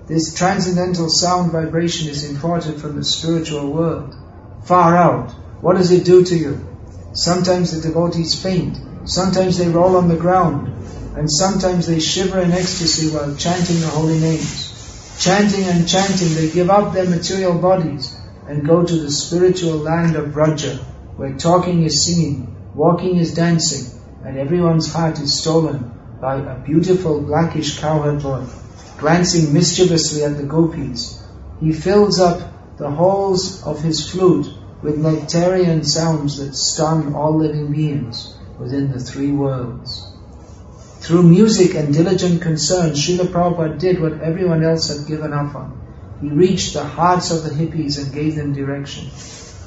This 0.08 0.34
transcendental 0.34 1.10
sound 1.10 1.52
vibration 1.52 2.10
is 2.10 2.30
imported 2.30 2.82
from 2.82 2.96
the 2.96 3.04
spiritual 3.04 3.72
world. 3.72 4.16
Far 4.66 4.98
out. 4.98 5.32
What 5.62 5.78
does 5.78 5.92
it 5.92 6.06
do 6.06 6.26
to 6.26 6.36
you? 6.36 6.60
Sometimes 7.14 7.72
the 7.72 7.88
devotees 7.88 8.42
faint. 8.42 8.78
Sometimes 9.06 9.58
they 9.58 9.68
roll 9.68 9.98
on 9.98 10.08
the 10.08 10.16
ground, 10.16 10.72
and 11.18 11.30
sometimes 11.30 11.88
they 11.88 12.00
shiver 12.00 12.40
in 12.40 12.54
ecstasy 12.54 13.14
while 13.14 13.36
chanting 13.36 13.82
the 13.82 13.88
holy 13.88 14.18
names. 14.18 15.18
Chanting 15.20 15.66
and 15.66 15.86
chanting, 15.86 16.34
they 16.36 16.50
give 16.50 16.70
up 16.70 16.94
their 16.94 17.10
material 17.10 17.54
bodies 17.54 18.16
and 18.48 18.66
go 18.66 18.82
to 18.82 18.96
the 18.96 19.12
spiritual 19.12 19.76
land 19.76 20.16
of 20.16 20.32
Braja, 20.32 20.78
where 21.18 21.34
talking 21.34 21.84
is 21.84 22.06
singing, 22.06 22.56
walking 22.74 23.18
is 23.18 23.34
dancing, 23.34 24.00
and 24.24 24.38
everyone's 24.38 24.94
heart 24.94 25.20
is 25.20 25.38
stolen 25.38 25.92
by 26.22 26.36
a 26.38 26.60
beautiful 26.60 27.20
blackish 27.20 27.80
cowherd 27.80 28.24
boy, 28.24 28.46
glancing 29.00 29.54
mischievously 29.54 30.24
at 30.24 30.38
the 30.38 30.44
gopis. 30.44 31.22
He 31.60 31.74
fills 31.74 32.22
up 32.22 32.78
the 32.78 32.90
holes 32.90 33.64
of 33.64 33.84
his 33.84 34.10
flute 34.10 34.48
with 34.82 34.98
nectarian 34.98 35.84
sounds 35.84 36.38
that 36.38 36.56
stun 36.56 37.14
all 37.14 37.38
living 37.38 37.74
beings 37.74 38.34
within 38.64 38.92
the 38.92 39.00
three 39.00 39.32
worlds. 39.32 40.10
Through 41.02 41.24
music 41.24 41.76
and 41.76 41.94
diligent 41.94 42.42
concern, 42.42 42.92
Srila 42.92 43.28
Prabhupada 43.28 43.78
did 43.78 44.02
what 44.02 44.22
everyone 44.22 44.64
else 44.64 44.88
had 44.88 45.06
given 45.06 45.34
up 45.34 45.54
on. 45.54 45.80
He 46.22 46.30
reached 46.30 46.74
the 46.74 46.84
hearts 46.84 47.30
of 47.30 47.44
the 47.44 47.50
hippies 47.50 48.02
and 48.02 48.14
gave 48.14 48.36
them 48.36 48.54
direction. 48.54 49.08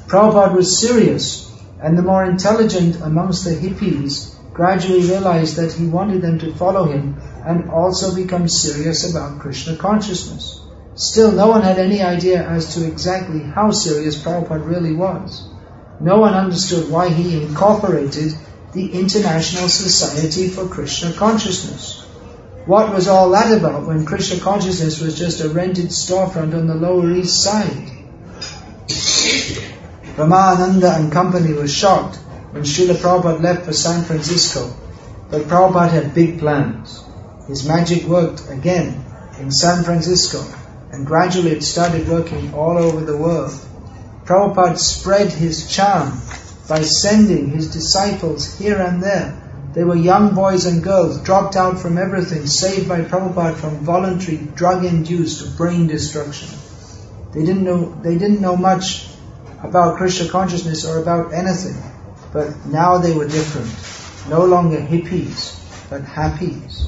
Prabhupada 0.07 0.55
was 0.55 0.79
serious, 0.79 1.53
and 1.79 1.95
the 1.95 2.01
more 2.01 2.25
intelligent 2.25 2.99
amongst 3.01 3.43
the 3.43 3.51
hippies 3.51 4.33
gradually 4.51 5.01
realized 5.01 5.57
that 5.57 5.73
he 5.73 5.85
wanted 5.85 6.23
them 6.23 6.39
to 6.39 6.55
follow 6.55 6.85
him 6.85 7.15
and 7.45 7.69
also 7.69 8.15
become 8.15 8.47
serious 8.47 9.11
about 9.11 9.39
Krishna 9.39 9.75
consciousness. 9.75 10.59
Still, 10.95 11.31
no 11.31 11.47
one 11.47 11.61
had 11.61 11.77
any 11.77 12.01
idea 12.01 12.43
as 12.43 12.73
to 12.73 12.87
exactly 12.87 13.43
how 13.43 13.69
serious 13.69 14.17
Prabhupada 14.17 14.65
really 14.65 14.93
was. 14.93 15.47
No 15.99 16.17
one 16.17 16.33
understood 16.33 16.89
why 16.89 17.09
he 17.09 17.43
incorporated 17.43 18.33
the 18.73 18.91
International 18.93 19.69
Society 19.69 20.49
for 20.49 20.67
Krishna 20.67 21.13
Consciousness. 21.13 22.03
What 22.65 22.93
was 22.93 23.07
all 23.07 23.29
that 23.31 23.57
about 23.57 23.87
when 23.87 24.05
Krishna 24.05 24.41
consciousness 24.41 24.99
was 24.99 25.17
just 25.17 25.39
a 25.39 25.47
rented 25.47 25.85
storefront 25.85 26.53
on 26.53 26.67
the 26.67 26.75
Lower 26.75 27.09
East 27.11 27.41
Side? 27.41 27.91
Ramananda 30.17 30.99
and 30.99 31.11
company 31.11 31.53
was 31.53 31.73
shocked 31.73 32.17
when 32.51 32.63
Srila 32.63 32.95
Prabhupada 32.95 33.41
left 33.41 33.65
for 33.65 33.71
San 33.73 34.03
Francisco, 34.03 34.75
but 35.31 35.43
Prabhupada 35.43 35.91
had 35.91 36.13
big 36.13 36.39
plans. 36.39 37.03
His 37.47 37.65
magic 37.65 38.03
worked 38.03 38.49
again 38.49 39.05
in 39.39 39.49
San 39.49 39.85
Francisco, 39.85 40.43
and 40.91 41.07
gradually 41.07 41.51
it 41.51 41.63
started 41.63 42.09
working 42.09 42.53
all 42.53 42.77
over 42.77 42.99
the 43.05 43.15
world. 43.15 43.57
Prabhupada 44.25 44.77
spread 44.77 45.31
his 45.31 45.73
charm 45.73 46.19
by 46.67 46.81
sending 46.81 47.49
his 47.49 47.71
disciples 47.71 48.57
here 48.57 48.81
and 48.81 49.01
there. 49.01 49.41
They 49.73 49.83
were 49.83 49.95
young 49.95 50.33
boys 50.33 50.65
and 50.65 50.83
girls, 50.83 51.21
dropped 51.21 51.55
out 51.55 51.79
from 51.79 51.97
everything, 51.97 52.47
saved 52.47 52.89
by 52.89 53.01
Prabhupada 53.01 53.55
from 53.55 53.85
voluntary 53.85 54.37
drug-induced 54.37 55.57
brain 55.57 55.87
destruction. 55.87 56.49
They 57.33 57.45
didn't 57.45 57.63
know, 57.63 57.93
they 58.01 58.17
didn't 58.17 58.41
know 58.41 58.57
much 58.57 59.07
about 59.63 59.97
Krishna 59.97 60.29
consciousness 60.29 60.85
or 60.85 61.01
about 61.01 61.33
anything, 61.33 61.81
but 62.33 62.65
now 62.65 62.97
they 62.97 63.13
were 63.13 63.27
different. 63.27 63.69
No 64.29 64.45
longer 64.45 64.77
hippies, 64.77 65.59
but 65.89 66.03
happies. 66.03 66.87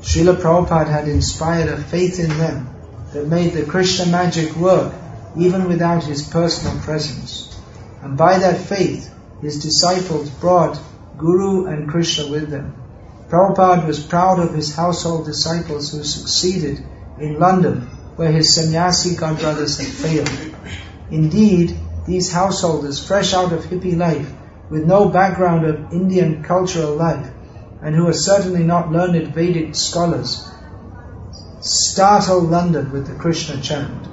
Srila 0.00 0.36
Prabhupada 0.36 0.90
had 0.90 1.08
inspired 1.08 1.68
a 1.68 1.78
faith 1.78 2.20
in 2.20 2.28
them 2.38 2.68
that 3.12 3.26
made 3.26 3.52
the 3.52 3.64
Krishna 3.64 4.06
magic 4.06 4.54
work 4.56 4.92
even 5.36 5.66
without 5.66 6.04
his 6.04 6.28
personal 6.28 6.78
presence. 6.82 7.53
And 8.04 8.18
by 8.18 8.38
that 8.38 8.60
faith, 8.60 9.10
his 9.40 9.62
disciples 9.62 10.28
brought 10.28 10.78
Guru 11.16 11.64
and 11.64 11.88
Krishna 11.88 12.30
with 12.30 12.50
them. 12.50 12.74
Prabhupada 13.30 13.86
was 13.86 13.98
proud 13.98 14.40
of 14.40 14.52
his 14.52 14.76
household 14.76 15.24
disciples 15.24 15.90
who 15.90 16.04
succeeded 16.04 16.84
in 17.18 17.38
London, 17.38 17.80
where 18.16 18.30
his 18.30 18.54
sannyasi 18.54 19.16
godbrothers 19.16 19.78
had 19.78 19.88
failed. 19.88 20.54
Indeed, 21.10 21.78
these 22.06 22.30
householders, 22.30 23.02
fresh 23.02 23.32
out 23.32 23.54
of 23.54 23.64
hippie 23.64 23.96
life, 23.96 24.30
with 24.68 24.84
no 24.84 25.08
background 25.08 25.64
of 25.64 25.90
Indian 25.90 26.42
cultural 26.42 26.96
life, 26.96 27.30
and 27.80 27.94
who 27.94 28.06
are 28.06 28.12
certainly 28.12 28.64
not 28.64 28.92
learned 28.92 29.34
Vedic 29.34 29.74
scholars, 29.74 30.46
startled 31.60 32.50
London 32.50 32.92
with 32.92 33.06
the 33.06 33.14
Krishna 33.14 33.62
chant. 33.62 34.06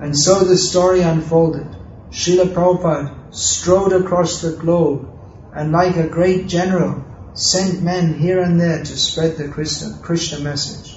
And 0.00 0.16
so 0.16 0.44
the 0.44 0.56
story 0.56 1.00
unfolded. 1.00 1.75
Srila 2.16 2.54
Prabhupada 2.54 3.34
strode 3.34 3.92
across 3.92 4.40
the 4.40 4.52
globe 4.52 5.06
and 5.54 5.70
like 5.70 5.96
a 5.96 6.08
great 6.08 6.48
general 6.48 7.04
sent 7.34 7.82
men 7.82 8.14
here 8.14 8.40
and 8.40 8.58
there 8.58 8.78
to 8.78 8.96
spread 8.96 9.36
the 9.36 9.48
Krishna, 9.48 9.98
Krishna 10.00 10.40
message. 10.40 10.96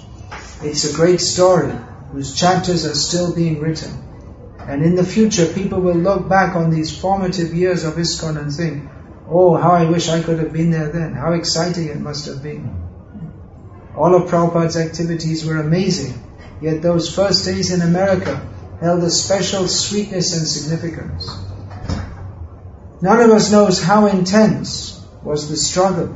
It's 0.63 0.85
a 0.89 0.95
great 0.95 1.19
story 1.19 1.73
whose 2.13 2.33
chapters 2.33 2.85
are 2.85 2.95
still 2.95 3.35
being 3.35 3.59
written. 3.59 3.91
And 4.61 4.81
in 4.81 4.95
the 4.95 5.03
future, 5.03 5.45
people 5.45 5.81
will 5.81 5.97
look 5.97 6.29
back 6.29 6.55
on 6.55 6.69
these 6.69 6.97
formative 6.97 7.53
years 7.53 7.83
of 7.83 7.95
ISKCON 7.95 8.37
and 8.37 8.53
think, 8.53 8.89
oh, 9.27 9.57
how 9.57 9.71
I 9.71 9.89
wish 9.89 10.07
I 10.07 10.23
could 10.23 10.39
have 10.39 10.53
been 10.53 10.71
there 10.71 10.89
then. 10.89 11.11
How 11.11 11.33
exciting 11.33 11.89
it 11.89 11.99
must 11.99 12.27
have 12.27 12.41
been. 12.41 12.63
All 13.93 14.15
of 14.15 14.29
Prabhupada's 14.29 14.77
activities 14.77 15.45
were 15.45 15.57
amazing, 15.57 16.13
yet 16.61 16.81
those 16.81 17.13
first 17.13 17.43
days 17.43 17.73
in 17.73 17.81
America 17.81 18.41
held 18.79 19.03
a 19.03 19.09
special 19.09 19.67
sweetness 19.67 20.37
and 20.37 20.47
significance. 20.47 21.27
None 23.01 23.21
of 23.21 23.31
us 23.31 23.51
knows 23.51 23.81
how 23.81 24.07
intense 24.07 25.05
was 25.23 25.49
the 25.49 25.57
struggle, 25.57 26.15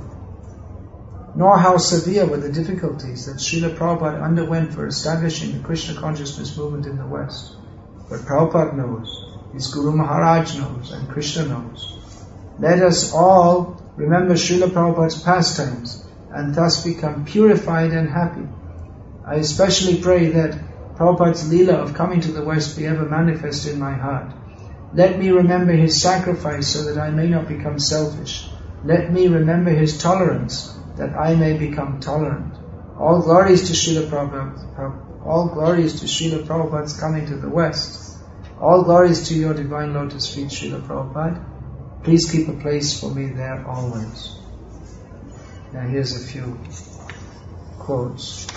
nor 1.35 1.57
how 1.57 1.77
severe 1.77 2.25
were 2.25 2.37
the 2.37 2.51
difficulties 2.51 3.25
that 3.25 3.37
Srila 3.37 3.75
Prabhupada 3.75 4.23
underwent 4.23 4.73
for 4.73 4.87
establishing 4.87 5.57
the 5.57 5.63
Krishna 5.63 5.99
consciousness 5.99 6.55
movement 6.57 6.85
in 6.85 6.97
the 6.97 7.05
West. 7.05 7.55
But 8.09 8.21
Prabhupada 8.21 8.75
knows, 8.75 9.09
his 9.53 9.67
Guru 9.73 9.91
Maharaj 9.91 10.57
knows, 10.57 10.91
and 10.91 11.09
Krishna 11.09 11.45
knows. 11.45 11.97
Let 12.59 12.81
us 12.81 13.13
all 13.13 13.81
remember 13.95 14.35
Srila 14.35 14.69
Prabhupada's 14.69 15.21
pastimes 15.21 16.05
and 16.31 16.55
thus 16.55 16.83
become 16.83 17.25
purified 17.25 17.91
and 17.91 18.09
happy. 18.09 18.47
I 19.25 19.35
especially 19.35 20.01
pray 20.01 20.29
that 20.31 20.59
Prabhupada's 21.03 21.49
Leela 21.51 21.73
of 21.73 21.93
coming 21.95 22.21
to 22.21 22.31
the 22.31 22.45
West 22.45 22.77
be 22.77 22.85
ever 22.85 23.03
manifest 23.03 23.67
in 23.67 23.77
my 23.77 23.91
heart. 23.91 24.31
Let 24.93 25.19
me 25.19 25.31
remember 25.31 25.73
his 25.73 26.01
sacrifice 26.01 26.67
so 26.67 26.83
that 26.85 26.97
I 26.97 27.09
may 27.09 27.27
not 27.27 27.49
become 27.49 27.77
selfish. 27.77 28.47
Let 28.85 29.11
me 29.11 29.27
remember 29.27 29.71
his 29.71 29.97
tolerance 29.97 30.73
that 30.95 31.13
I 31.13 31.35
may 31.35 31.57
become 31.57 31.99
tolerant. 31.99 32.55
All 32.97 33.21
glories 33.21 33.67
to 33.67 33.73
Srila 33.73 34.07
Prabhupada. 34.07 35.25
All 35.25 35.49
glories 35.49 35.99
to 35.99 36.05
Srila 36.05 36.45
Prabhupada's 36.45 36.97
coming 36.97 37.25
to 37.25 37.35
the 37.35 37.49
West. 37.49 38.17
All 38.61 38.83
glories 38.83 39.27
to 39.27 39.33
your 39.33 39.53
divine 39.53 39.93
lotus 39.93 40.33
feet, 40.33 40.47
Srila 40.47 40.87
Prabhupada. 40.87 42.03
Please 42.03 42.31
keep 42.31 42.47
a 42.47 42.53
place 42.53 42.97
for 42.97 43.13
me 43.13 43.25
there 43.27 43.65
always. 43.67 44.37
Now 45.73 45.81
here's 45.81 46.15
a 46.15 46.25
few 46.25 46.57
quotes. 47.79 48.47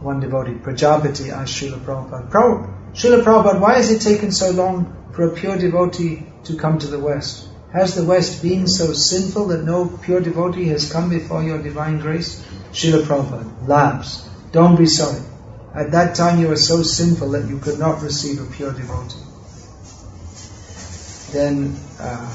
One 0.00 0.20
devotee, 0.20 0.54
Prajapati 0.54 1.30
asked 1.30 1.60
Srila 1.60 1.80
Prabhupada, 1.80 2.92
Srila 2.92 3.24
Prabhupada, 3.24 3.60
why 3.60 3.74
has 3.74 3.90
it 3.90 4.00
taken 4.00 4.30
so 4.30 4.50
long 4.50 5.10
for 5.12 5.28
a 5.28 5.34
pure 5.34 5.58
devotee 5.58 6.24
to 6.44 6.56
come 6.56 6.78
to 6.78 6.86
the 6.86 6.98
West? 6.98 7.48
Has 7.72 7.94
the 7.94 8.04
West 8.04 8.40
been 8.42 8.68
so 8.68 8.92
sinful 8.92 9.48
that 9.48 9.64
no 9.64 9.86
pure 9.86 10.20
devotee 10.20 10.68
has 10.68 10.90
come 10.90 11.10
before 11.10 11.42
your 11.42 11.58
divine 11.58 11.98
grace? 11.98 12.44
Srila 12.72 13.02
Prabhupada 13.02 13.68
laughs. 13.68 14.28
Don't 14.52 14.76
be 14.76 14.86
sorry. 14.86 15.20
At 15.74 15.90
that 15.90 16.14
time 16.14 16.40
you 16.40 16.48
were 16.48 16.56
so 16.56 16.82
sinful 16.82 17.32
that 17.32 17.48
you 17.48 17.58
could 17.58 17.78
not 17.78 18.02
receive 18.02 18.40
a 18.40 18.46
pure 18.46 18.72
devotee. 18.72 19.18
Then 21.32 21.76
uh, 22.00 22.26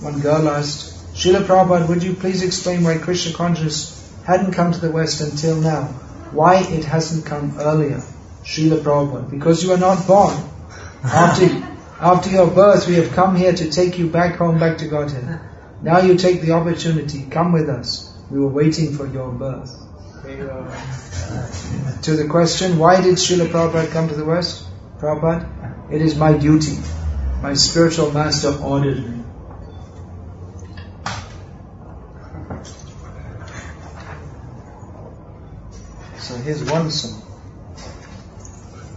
one 0.00 0.20
girl 0.20 0.48
asked, 0.48 1.14
Srila 1.14 1.46
Prabhupada, 1.46 1.88
would 1.88 2.02
you 2.02 2.14
please 2.14 2.42
explain 2.42 2.82
why 2.82 2.98
Krishna 2.98 3.34
consciousness 3.34 3.98
hadn't 4.26 4.52
come 4.52 4.72
to 4.72 4.80
the 4.80 4.90
West 4.90 5.20
until 5.20 5.56
now? 5.56 5.94
Why 6.32 6.62
it 6.62 6.84
hasn't 6.84 7.26
come 7.26 7.58
earlier? 7.58 8.02
Srila 8.44 8.80
Prabhupada, 8.82 9.30
because 9.30 9.62
you 9.62 9.72
are 9.72 9.78
not 9.78 10.06
born. 10.06 10.34
After, 11.04 11.46
after 12.00 12.30
your 12.30 12.48
birth, 12.48 12.88
we 12.88 12.94
have 12.94 13.12
come 13.12 13.36
here 13.36 13.52
to 13.52 13.70
take 13.70 13.98
you 13.98 14.08
back 14.08 14.36
home, 14.36 14.58
back 14.58 14.78
to 14.78 14.88
Godhead. 14.88 15.40
Now 15.82 15.98
you 16.00 16.16
take 16.16 16.42
the 16.42 16.52
opportunity, 16.52 17.26
come 17.30 17.52
with 17.52 17.68
us. 17.68 18.16
We 18.30 18.40
were 18.40 18.48
waiting 18.48 18.94
for 18.94 19.06
your 19.06 19.30
birth. 19.30 19.70
to 22.02 22.16
the 22.16 22.28
question, 22.28 22.78
why 22.78 23.00
did 23.00 23.14
Srila 23.16 23.48
Prabhupada 23.48 23.90
come 23.90 24.08
to 24.08 24.14
the 24.14 24.24
West? 24.24 24.64
Prabhupada, 24.98 25.92
it 25.92 26.00
is 26.00 26.16
my 26.16 26.32
duty. 26.32 26.78
My 27.42 27.54
spiritual 27.54 28.12
master 28.12 28.56
ordered 28.62 28.98
me. 28.98 29.21
Here's 36.44 36.64
one 36.64 36.90
song. 36.90 37.22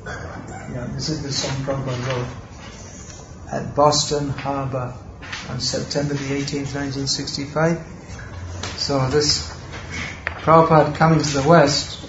Yeah, 0.06 0.88
this 0.96 1.10
is 1.10 1.22
the 1.22 1.32
song 1.32 1.56
Prabhupada 1.64 2.08
wrote 2.08 2.28
at 3.52 3.76
Boston 3.76 4.30
Harbor 4.30 4.96
on 5.50 5.60
September 5.60 6.16
the 6.16 6.42
18th, 6.42 6.74
1965. 6.74 7.86
So 8.78 9.08
this 9.10 9.48
Prabhupada 10.26 10.96
coming 10.96 11.22
to 11.22 11.30
the 11.38 11.48
West 11.48 12.02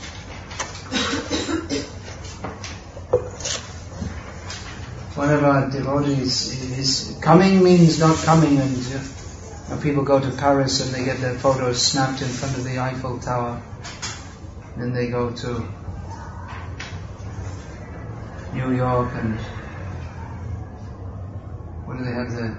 one 5.16 5.30
of 5.30 5.44
our 5.44 5.70
devotees, 5.70 6.52
his 6.74 7.18
coming 7.20 7.62
means 7.62 7.98
not 7.98 8.16
coming 8.24 8.58
and 8.58 9.82
people 9.82 10.02
go 10.02 10.18
to 10.18 10.30
Paris 10.36 10.80
and 10.80 10.94
they 10.94 11.04
get 11.04 11.20
their 11.20 11.34
photos 11.34 11.82
snapped 11.82 12.22
in 12.22 12.28
front 12.28 12.56
of 12.56 12.64
the 12.64 12.78
Eiffel 12.78 13.18
Tower. 13.18 13.60
Then 14.76 14.92
they 14.92 15.08
go 15.08 15.30
to 15.30 15.68
New 18.52 18.72
York 18.72 19.10
and 19.14 19.38
what 21.86 21.98
do 21.98 22.04
they 22.04 22.12
have 22.12 22.30
the 22.30 22.58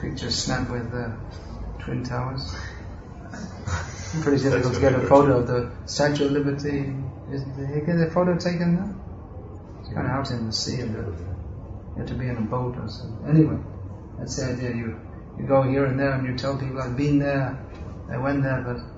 picture 0.00 0.30
snapped 0.30 0.70
with 0.70 0.90
the 0.90 1.16
Twin 1.78 2.04
Towers? 2.04 2.54
Pretty 4.22 4.42
difficult 4.42 4.74
to 4.74 4.80
get 4.80 4.94
a 4.94 5.00
photo 5.00 5.38
of 5.38 5.46
the 5.46 5.70
Statue 5.86 6.26
of 6.26 6.32
Liberty. 6.32 6.94
Is, 7.30 7.42
did 7.42 7.70
you 7.70 7.82
get 7.84 8.00
a 8.00 8.10
photo 8.10 8.36
taken 8.36 8.76
there? 8.76 8.94
It's 9.80 9.92
kind 9.92 10.06
of 10.06 10.12
out 10.12 10.30
in 10.30 10.46
the 10.46 10.52
sea 10.52 10.80
and 10.80 10.94
you 10.94 11.26
have 11.96 12.06
to 12.06 12.14
be 12.14 12.26
in 12.26 12.36
a 12.36 12.40
boat 12.40 12.76
or 12.76 12.88
something. 12.88 13.28
Anyway, 13.28 13.58
that's 14.18 14.36
the 14.36 14.52
idea. 14.52 14.70
You 14.70 15.00
you 15.38 15.46
go 15.46 15.62
here 15.62 15.84
and 15.86 15.98
there 15.98 16.12
and 16.12 16.26
you 16.26 16.36
tell 16.36 16.56
people 16.56 16.80
I've 16.80 16.96
been 16.96 17.18
there, 17.18 17.58
I 18.10 18.18
went 18.18 18.42
there, 18.42 18.62
but 18.62 18.93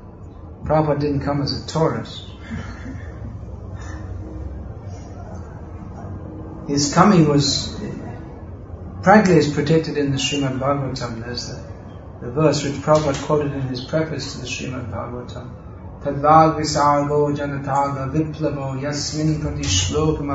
Prabhupada 0.66 1.00
didn't 1.00 1.20
come 1.20 1.42
as 1.42 1.62
a 1.62 1.66
tourist. 1.66 2.24
His 6.66 6.92
coming 6.92 7.28
was 7.28 7.80
practically 9.02 9.38
is 9.38 9.52
predicted 9.52 9.96
in 9.96 10.10
the 10.10 10.16
Srimad 10.16 10.58
Bhagavatam. 10.58 11.24
There's 11.24 11.46
the, 11.46 12.26
the 12.26 12.32
verse 12.32 12.64
which 12.64 12.74
Prabhupada 12.74 13.24
quoted 13.24 13.52
in 13.52 13.62
his 13.62 13.84
preface 13.84 14.32
to 14.34 14.40
the 14.40 14.46
Srimad 14.46 14.90
Bhagavatam. 14.90 16.02
Tadvad 16.02 16.56
visargo 16.56 17.36
janataga 17.36 18.10
viplavo 18.12 18.80
yasmin 18.82 19.40
prati 19.40 19.62
shlokam 19.62 20.34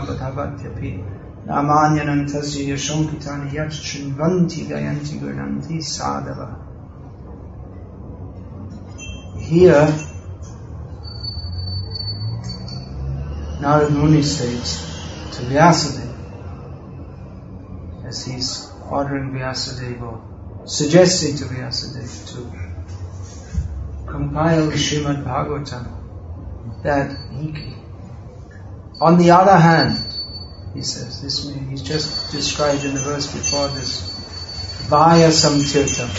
tasya 2.28 2.68
yashonkitani 2.68 3.54
yat 3.54 3.70
shrinvanti 3.70 4.68
gayanti 4.68 5.20
gurnanti 5.20 5.80
sadava. 5.80 6.58
Here, 9.38 9.94
Narad 13.62 13.92
Muni 13.92 14.24
states 14.24 14.82
to 15.38 15.44
Vyasadeva, 15.44 16.18
as 18.04 18.26
he's 18.26 18.72
ordering 18.90 19.34
Vyasadeva, 19.34 20.20
suggesting 20.68 21.38
to 21.38 21.44
Vyasadeva 21.44 22.28
to 22.34 24.12
compile 24.12 24.66
the 24.66 24.74
Srimad 24.74 25.24
Bhagavatam, 25.24 26.82
that 26.82 27.16
he, 27.36 27.76
on 29.00 29.20
the 29.20 29.30
other 29.30 29.56
hand, 29.56 29.96
he 30.74 30.82
says, 30.82 31.22
this 31.22 31.48
he's 31.70 31.84
just 31.84 32.32
described 32.32 32.84
in 32.84 32.96
the 32.96 33.00
verse 33.02 33.32
before 33.32 33.68
this, 33.68 34.10
Vaya 34.90 35.30
Samtirtha, 35.30 36.10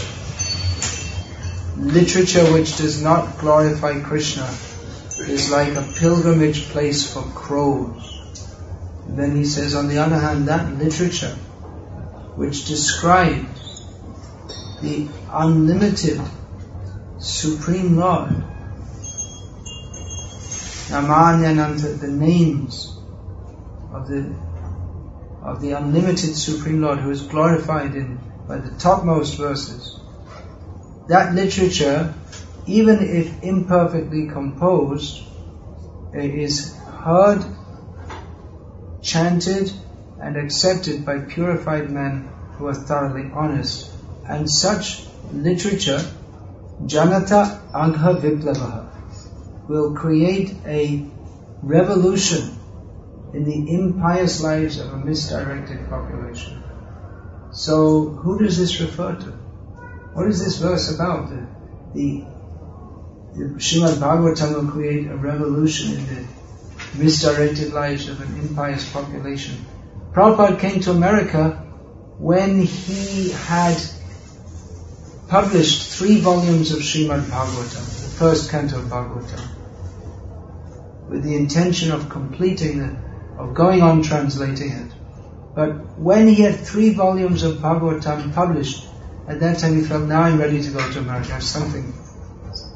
literature 1.77 2.53
which 2.53 2.77
does 2.77 3.03
not 3.03 3.39
glorify 3.39 3.99
Krishna 4.01 4.49
is 5.29 5.51
like 5.51 5.75
a 5.75 5.83
pilgrimage 5.99 6.69
place 6.69 7.13
for 7.13 7.23
crows. 7.23 8.21
Then 9.07 9.37
he 9.37 9.45
says, 9.45 9.75
on 9.75 9.89
the 9.89 9.99
other 9.99 10.19
hand, 10.19 10.49
that 10.49 10.77
literature 10.77 11.37
which 12.37 12.65
describes 12.67 13.87
the 14.81 15.09
unlimited 15.31 16.21
Supreme 17.19 17.97
Lord. 17.97 18.31
Namanyananta, 20.89 22.01
the 22.01 22.09
names 22.09 22.99
of 23.93 24.09
the 24.09 24.35
of 25.43 25.61
the 25.61 25.73
unlimited 25.73 26.37
Supreme 26.37 26.81
Lord 26.81 27.01
who 27.01 27.11
is 27.11 27.23
glorified 27.23 27.95
in 27.95 28.21
by 28.47 28.59
the 28.59 28.71
topmost 28.79 29.37
verses. 29.37 29.99
That 31.09 31.35
literature, 31.35 32.15
even 32.67 32.99
if 33.01 33.43
imperfectly 33.43 34.29
composed, 34.29 35.23
is 36.15 36.77
heard, 36.77 37.45
chanted, 39.03 39.73
and 40.21 40.37
accepted 40.37 41.05
by 41.05 41.19
purified 41.19 41.91
men 41.91 42.29
who 42.53 42.67
are 42.69 42.75
thoroughly 42.75 43.31
honest. 43.35 43.91
And 44.29 44.49
such 44.49 45.05
literature, 45.33 46.01
Janata 46.85 47.61
Agha 47.75 48.21
Viplavaha, 48.21 49.69
will 49.69 49.95
create 49.95 50.55
a 50.67 51.07
revolution 51.63 52.59
in 53.33 53.45
the 53.45 53.75
impious 53.75 54.43
lives 54.43 54.79
of 54.79 54.93
a 54.93 54.97
misdirected 54.97 55.89
population. 55.89 56.63
So, 57.53 58.09
who 58.09 58.39
does 58.39 58.59
this 58.59 58.81
refer 58.81 59.15
to? 59.15 59.33
What 60.13 60.29
is 60.29 60.45
this 60.45 60.59
verse 60.59 60.95
about? 60.95 61.31
The, 61.31 61.47
the, 61.95 62.25
the 63.35 63.45
Srimad 63.59 63.95
Bhagavatam 63.95 64.55
will 64.55 64.71
create 64.71 65.07
a 65.09 65.17
revolution 65.17 65.93
in 65.97 66.07
the 66.07 66.25
misdirected 66.99 67.73
lives 67.73 68.09
of 68.09 68.21
an 68.21 68.39
impious 68.39 68.91
population. 68.93 69.65
Prabhupada 70.13 70.59
came 70.61 70.81
to 70.81 70.91
America 70.91 71.53
when 72.19 72.61
he 72.61 73.31
had 73.31 73.81
published 75.29 75.99
three 75.99 76.21
volumes 76.21 76.73
of 76.73 76.81
Srimad 76.81 77.23
Bhagavatam, 77.23 77.85
the 78.03 78.17
first 78.19 78.51
canto 78.51 78.79
of 78.79 78.85
Bhagavatam, 78.85 79.49
with 81.09 81.23
the 81.25 81.35
intention 81.35 81.91
of 81.91 82.11
completing 82.11 82.79
the, 82.81 82.97
of 83.39 83.55
going 83.55 83.81
on 83.81 84.03
translating 84.03 84.71
it. 84.71 84.93
But 85.55 85.99
when 85.99 86.29
he 86.29 86.43
had 86.43 86.61
three 86.61 86.93
volumes 86.93 87.43
of 87.43 87.59
Bhagavatam 87.59 88.35
published, 88.35 88.87
at 89.27 89.41
that 89.41 89.59
time 89.59 89.77
he 89.77 89.83
felt, 89.83 90.05
now 90.09 90.23
I'm 90.23 90.39
ready 90.39 90.63
to 90.63 90.71
go 90.71 90.93
to 90.93 90.99
America. 90.99 91.31
I 91.31 91.35
have 91.35 91.43
something, 91.43 91.95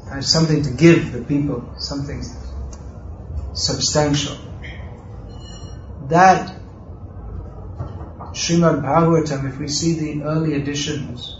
I 0.09 0.15
have 0.15 0.25
something 0.25 0.63
to 0.63 0.71
give 0.71 1.11
the 1.11 1.21
people, 1.21 1.73
something 1.77 2.23
substantial. 3.53 4.37
That 6.07 6.55
Srimad 8.31 8.81
Bhagavatam, 8.83 9.49
if 9.49 9.57
we 9.57 9.67
see 9.67 9.93
the 9.99 10.23
early 10.23 10.53
editions, 10.53 11.35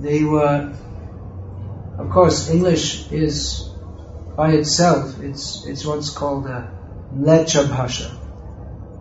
they 0.00 0.24
were, 0.24 0.74
of 1.98 2.10
course, 2.10 2.50
English 2.50 3.12
is 3.12 3.70
by 4.36 4.52
itself, 4.52 5.20
it's, 5.20 5.64
it's 5.66 5.84
what's 5.84 6.10
called 6.10 6.46
a 6.46 6.70
Mleccha 7.14 7.68
Bhasha, 7.68 8.08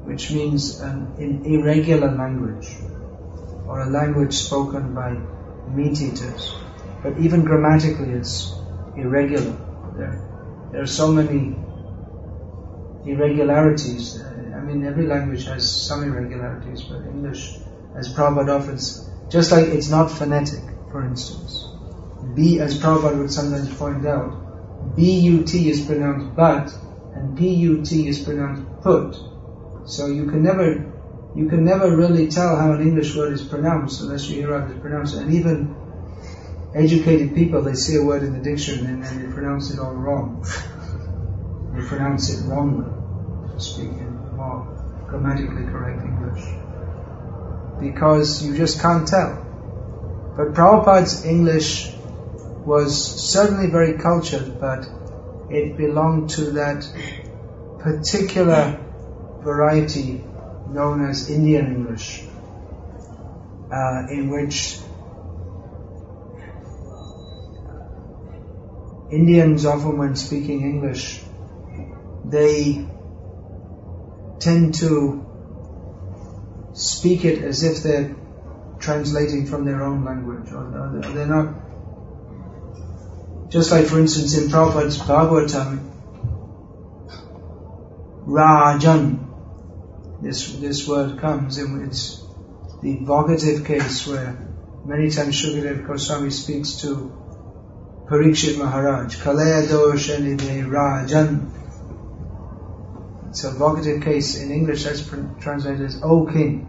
which 0.06 0.32
means 0.32 0.80
an, 0.80 1.14
an 1.18 1.46
irregular 1.46 2.12
language, 2.12 2.70
or 3.68 3.82
a 3.82 3.90
language 3.90 4.34
spoken 4.34 4.94
by 4.94 5.18
meat 5.74 6.00
eaters. 6.02 6.54
But 7.06 7.20
even 7.20 7.44
grammatically, 7.44 8.14
it's 8.14 8.52
irregular. 8.98 9.56
There, 9.96 10.70
there 10.72 10.82
are 10.82 10.88
so 10.88 11.12
many 11.12 11.56
irregularities. 13.06 14.20
I 14.24 14.60
mean, 14.62 14.84
every 14.84 15.06
language 15.06 15.46
has 15.46 15.70
some 15.72 16.04
irregularities, 16.04 16.82
but 16.82 17.06
English, 17.06 17.60
as 17.96 18.12
Prabhupada 18.12 18.60
offers, 18.60 19.08
just 19.30 19.52
like 19.52 19.68
it's 19.68 19.88
not 19.88 20.10
phonetic, 20.10 20.64
for 20.90 21.06
instance. 21.06 21.68
B, 22.34 22.60
as 22.60 22.80
Prabhupada 22.80 23.20
would 23.20 23.32
sometimes 23.32 23.72
point 23.78 24.04
out, 24.08 24.96
B-U-T 24.96 25.70
is 25.70 25.86
pronounced 25.86 26.36
but, 26.36 26.74
and 27.14 27.38
P-U-T 27.38 28.08
is 28.08 28.18
pronounced 28.18 28.64
put. 28.82 29.16
So 29.88 30.08
you 30.08 30.26
can 30.26 30.42
never, 30.42 30.92
you 31.36 31.50
can 31.50 31.66
never 31.66 31.96
really 31.96 32.30
tell 32.30 32.56
how 32.56 32.72
an 32.72 32.82
English 32.82 33.16
word 33.16 33.32
is 33.34 33.44
pronounced 33.44 34.02
unless 34.02 34.28
you 34.28 34.38
hear 34.38 34.56
others 34.56 34.80
pronounce 34.82 35.14
it. 35.14 35.22
And 35.22 35.34
even 35.36 35.85
educated 36.76 37.34
people, 37.34 37.62
they 37.64 37.74
see 37.74 37.96
a 37.96 38.04
word 38.04 38.22
in 38.24 38.34
the 38.34 38.44
dictionary 38.44 38.94
and 38.94 39.04
then 39.04 39.26
they 39.26 39.34
pronounce 39.34 39.74
it 39.74 39.80
all 39.80 39.94
wrong. 39.94 40.46
they 41.74 41.86
pronounce 41.88 42.30
it 42.34 42.48
wrongly, 42.48 42.92
to 43.54 43.60
speak 43.60 43.90
in 43.90 44.36
more 44.36 44.68
grammatically 45.08 45.64
correct 45.72 46.04
English. 46.04 46.44
Because 47.80 48.46
you 48.46 48.56
just 48.58 48.82
can't 48.82 49.08
tell. 49.08 49.42
But 50.36 50.54
Prabhupada's 50.54 51.26
English 51.26 51.94
was 52.66 53.32
certainly 53.32 53.70
very 53.70 53.98
cultured, 53.98 54.60
but 54.60 54.86
it 55.50 55.78
belonged 55.78 56.32
to 56.32 56.52
that 56.52 56.86
particular 57.80 58.84
variety 59.42 60.24
known 60.70 61.08
as 61.08 61.30
Indian 61.30 61.68
English, 61.68 62.24
uh, 63.72 64.08
in 64.10 64.30
which 64.30 64.80
Indians 69.12 69.66
often, 69.66 69.98
when 69.98 70.16
speaking 70.16 70.62
English, 70.62 71.22
they 72.26 72.86
tend 74.40 74.76
to 74.76 75.26
speak 76.74 77.24
it 77.24 77.44
as 77.44 77.64
if 77.64 77.84
they're 77.84 78.16
translating 78.80 79.46
from 79.46 79.66
their 79.66 79.84
own 79.84 80.04
language, 80.04 80.52
or 80.52 81.00
they're 81.14 81.28
not. 81.28 81.54
Just 83.50 83.72
like, 83.72 83.86
for 83.86 84.00
instance, 84.00 84.38
in 84.38 84.50
Prabhupada's 84.50 84.98
Bhagavatam, 84.98 85.92
Rajan, 88.26 89.20
this 90.22 90.54
this 90.54 90.88
word 90.88 91.20
comes, 91.20 91.58
and 91.58 91.88
it's 91.88 92.24
the 92.82 92.98
vocative 92.98 93.66
case 93.66 94.08
where 94.08 94.36
many 94.84 95.10
times 95.12 95.36
Shukadev 95.42 95.88
Goswami 95.88 96.32
speaks 96.32 96.82
to 96.82 97.12
Parikshit 98.08 98.60
Maharaj, 98.60 99.18
Kalaya 99.18 99.66
Doshanide 99.66 100.68
Rajan. 100.68 101.50
It's 103.30 103.44
a 103.44 103.52
vocative 103.52 104.04
case. 104.04 104.40
In 104.40 104.52
English, 104.52 104.84
that's 104.84 105.10
translated 105.42 105.82
as 105.82 106.02
O 106.04 106.28
King, 106.28 106.68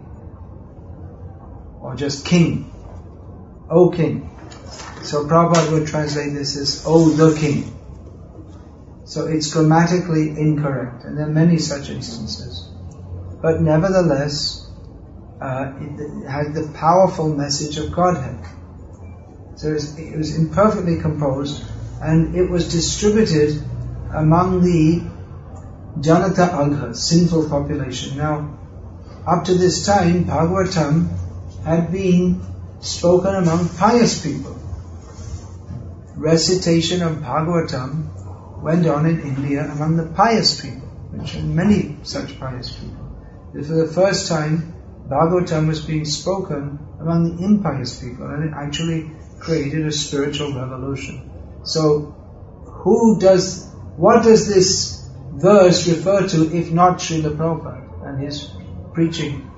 or 1.79 1.95
just 1.95 2.25
King. 2.25 2.73
O 3.69 3.91
King. 3.91 4.29
So 5.03 5.25
Prabhupada 5.25 5.71
would 5.73 5.87
translate 5.87 6.33
this 6.33 6.57
as 6.57 6.83
O 6.87 7.09
the 7.09 7.37
King. 7.39 7.71
So 9.05 9.27
it's 9.27 9.53
grammatically 9.53 10.29
incorrect, 10.31 11.03
and 11.03 11.17
there 11.17 11.27
are 11.27 11.31
many 11.31 11.59
such 11.59 11.89
instances. 11.89 12.67
But 13.41 13.61
nevertheless, 13.61 14.67
uh, 15.39 15.71
it 15.79 16.27
had 16.27 16.55
the 16.55 16.71
powerful 16.73 17.29
message 17.29 17.77
of 17.77 17.91
Godhead. 17.91 18.43
So 19.57 19.69
it 19.69 19.73
was, 19.73 19.97
it 19.97 20.15
was 20.15 20.35
imperfectly 20.37 20.99
composed, 21.01 21.63
and 21.99 22.35
it 22.35 22.47
was 22.47 22.71
distributed 22.71 23.59
among 24.13 24.61
the 24.61 25.01
Janata 25.99 26.53
Agha, 26.53 26.93
sinful 26.93 27.49
population. 27.49 28.17
Now, 28.19 28.55
up 29.25 29.45
to 29.45 29.55
this 29.55 29.83
time, 29.83 30.25
Bhagavatam 30.25 31.09
had 31.63 31.91
been 31.91 32.39
spoken 32.81 33.33
among 33.33 33.69
pious 33.69 34.21
people. 34.21 34.55
Recitation 36.15 37.01
of 37.01 37.17
Bhagavatam 37.17 38.61
went 38.61 38.85
on 38.85 39.07
in 39.07 39.21
India 39.21 39.67
among 39.71 39.97
the 39.97 40.05
pious 40.05 40.61
people, 40.61 40.87
which 41.11 41.35
are 41.35 41.41
many 41.41 41.97
such 42.03 42.39
pious 42.39 42.71
people. 42.75 43.05
For 43.53 43.73
the 43.73 43.87
first 43.87 44.27
time, 44.27 44.75
Bhagavatam 45.09 45.67
was 45.67 45.81
being 45.81 46.05
spoken 46.05 46.77
among 46.99 47.37
the 47.37 47.43
impious 47.43 47.99
people, 47.99 48.27
and 48.27 48.43
it 48.43 48.53
actually 48.53 49.11
created 49.39 49.85
a 49.85 49.91
spiritual 49.91 50.53
revolution. 50.53 51.29
So, 51.63 52.15
who 52.65 53.19
does, 53.19 53.69
what 53.97 54.23
does 54.23 54.47
this 54.47 55.09
verse 55.33 55.87
refer 55.87 56.27
to 56.27 56.55
if 56.55 56.71
not 56.71 56.99
Srila 56.99 57.35
Prabhupada 57.35 58.07
and 58.07 58.23
his 58.23 58.49
preaching? 58.93 59.51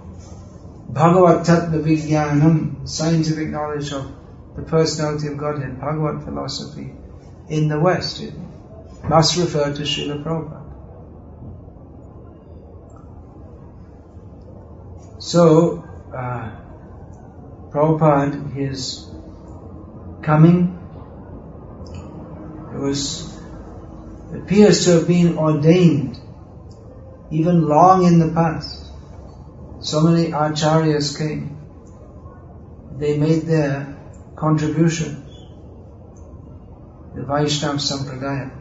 Bhagavat 0.90 1.46
Tattva 1.46 1.84
Vijnanam, 1.84 2.88
scientific 2.88 3.50
knowledge 3.50 3.92
of 3.94 4.12
the 4.56 4.64
personality 4.64 5.28
of 5.28 5.38
Godhead, 5.38 5.80
Bhagavat 5.80 6.24
philosophy 6.24 6.94
in 7.48 7.68
the 7.68 7.80
West. 7.80 8.22
It 8.22 8.34
must 9.04 9.38
refer 9.38 9.74
to 9.74 9.82
Srila 9.84 10.24
Prabhupada. 10.24 10.60
So, 15.22 15.84
uh, 16.16 16.52
Prabhupada, 17.70 18.52
his 18.54 19.09
coming, 20.22 20.76
it 22.74 22.78
was, 22.78 23.38
it 24.32 24.42
appears 24.42 24.86
to 24.86 24.92
have 24.92 25.08
been 25.08 25.38
ordained 25.38 26.20
even 27.32 27.68
long 27.68 28.06
in 28.06 28.20
the 28.20 28.34
past. 28.34 28.86
so 29.82 30.02
many 30.02 30.32
acharyas 30.32 31.18
came. 31.18 31.58
They 32.98 33.18
made 33.18 33.44
their 33.44 33.98
contributions. 34.36 35.26
The 37.16 37.22
Vaishnav 37.22 37.80
Sampradaya. 37.80 38.52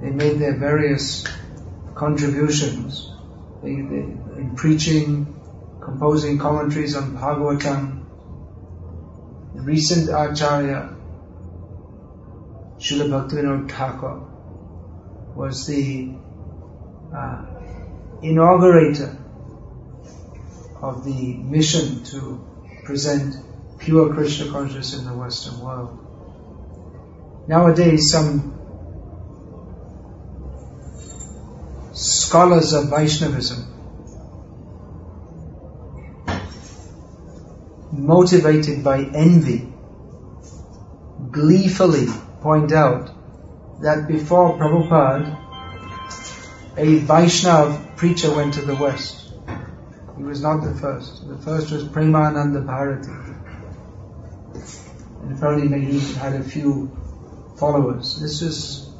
They 0.00 0.10
made 0.10 0.38
their 0.38 0.56
various 0.58 1.26
contributions 1.94 3.10
in 3.62 4.52
preaching, 4.56 5.34
composing 5.80 6.38
commentaries 6.38 6.94
on 6.96 7.16
Bhagavatam. 7.16 8.05
Recent 9.64 10.08
Acharya, 10.08 10.94
Srila 12.78 13.28
Bhaktivinoda 13.28 13.70
Thakur, 13.70 14.22
was 15.34 15.66
the 15.66 16.12
uh, 17.14 17.46
inaugurator 18.22 19.16
of 20.80 21.04
the 21.04 21.34
mission 21.34 22.04
to 22.04 22.44
present 22.84 23.34
pure 23.78 24.12
Krishna 24.14 24.50
consciousness 24.50 24.98
in 24.98 25.04
the 25.04 25.14
Western 25.14 25.60
world. 25.60 25.98
Nowadays, 27.48 28.10
some 28.10 28.52
scholars 31.92 32.72
of 32.72 32.90
Vaishnavism 32.90 33.75
motivated 38.06 38.84
by 38.84 38.98
envy 39.02 39.72
gleefully 41.30 42.06
point 42.40 42.72
out 42.72 43.10
that 43.82 44.06
before 44.06 44.56
Prabhupada 44.58 45.42
a 46.76 47.00
Vaishnav 47.00 47.96
preacher 47.96 48.34
went 48.34 48.54
to 48.54 48.62
the 48.62 48.74
West. 48.74 49.32
He 50.16 50.22
was 50.22 50.42
not 50.42 50.62
the 50.62 50.74
first. 50.74 51.26
The 51.26 51.36
first 51.38 51.70
was 51.70 51.84
Premananda 51.84 52.64
Bharati. 52.64 53.10
And 55.22 55.36
apparently 55.36 55.68
maybe 55.68 55.98
he 55.98 56.14
had 56.14 56.34
a 56.34 56.44
few 56.44 56.90
followers. 57.58 58.20
This 58.20 58.42
was 58.42 58.90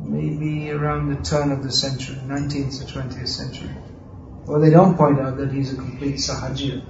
maybe 0.00 0.70
around 0.70 1.14
the 1.14 1.22
turn 1.22 1.50
of 1.50 1.62
the 1.62 1.72
century, 1.72 2.16
19th 2.16 2.82
or 2.82 3.02
20th 3.02 3.28
century. 3.28 3.70
Well, 4.44 4.60
they 4.60 4.70
don't 4.70 4.96
point 4.96 5.20
out 5.20 5.38
that 5.38 5.52
he's 5.52 5.72
a 5.72 5.76
complete 5.76 6.16
Sahajiya. 6.16 6.84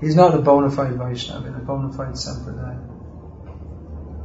He's 0.00 0.14
not 0.14 0.34
a 0.34 0.38
bona 0.38 0.70
fide 0.70 0.94
Vaishnava 0.94 1.48
a 1.48 1.58
bona 1.58 1.92
fide 1.92 2.14
Sampradaya. 2.14 2.80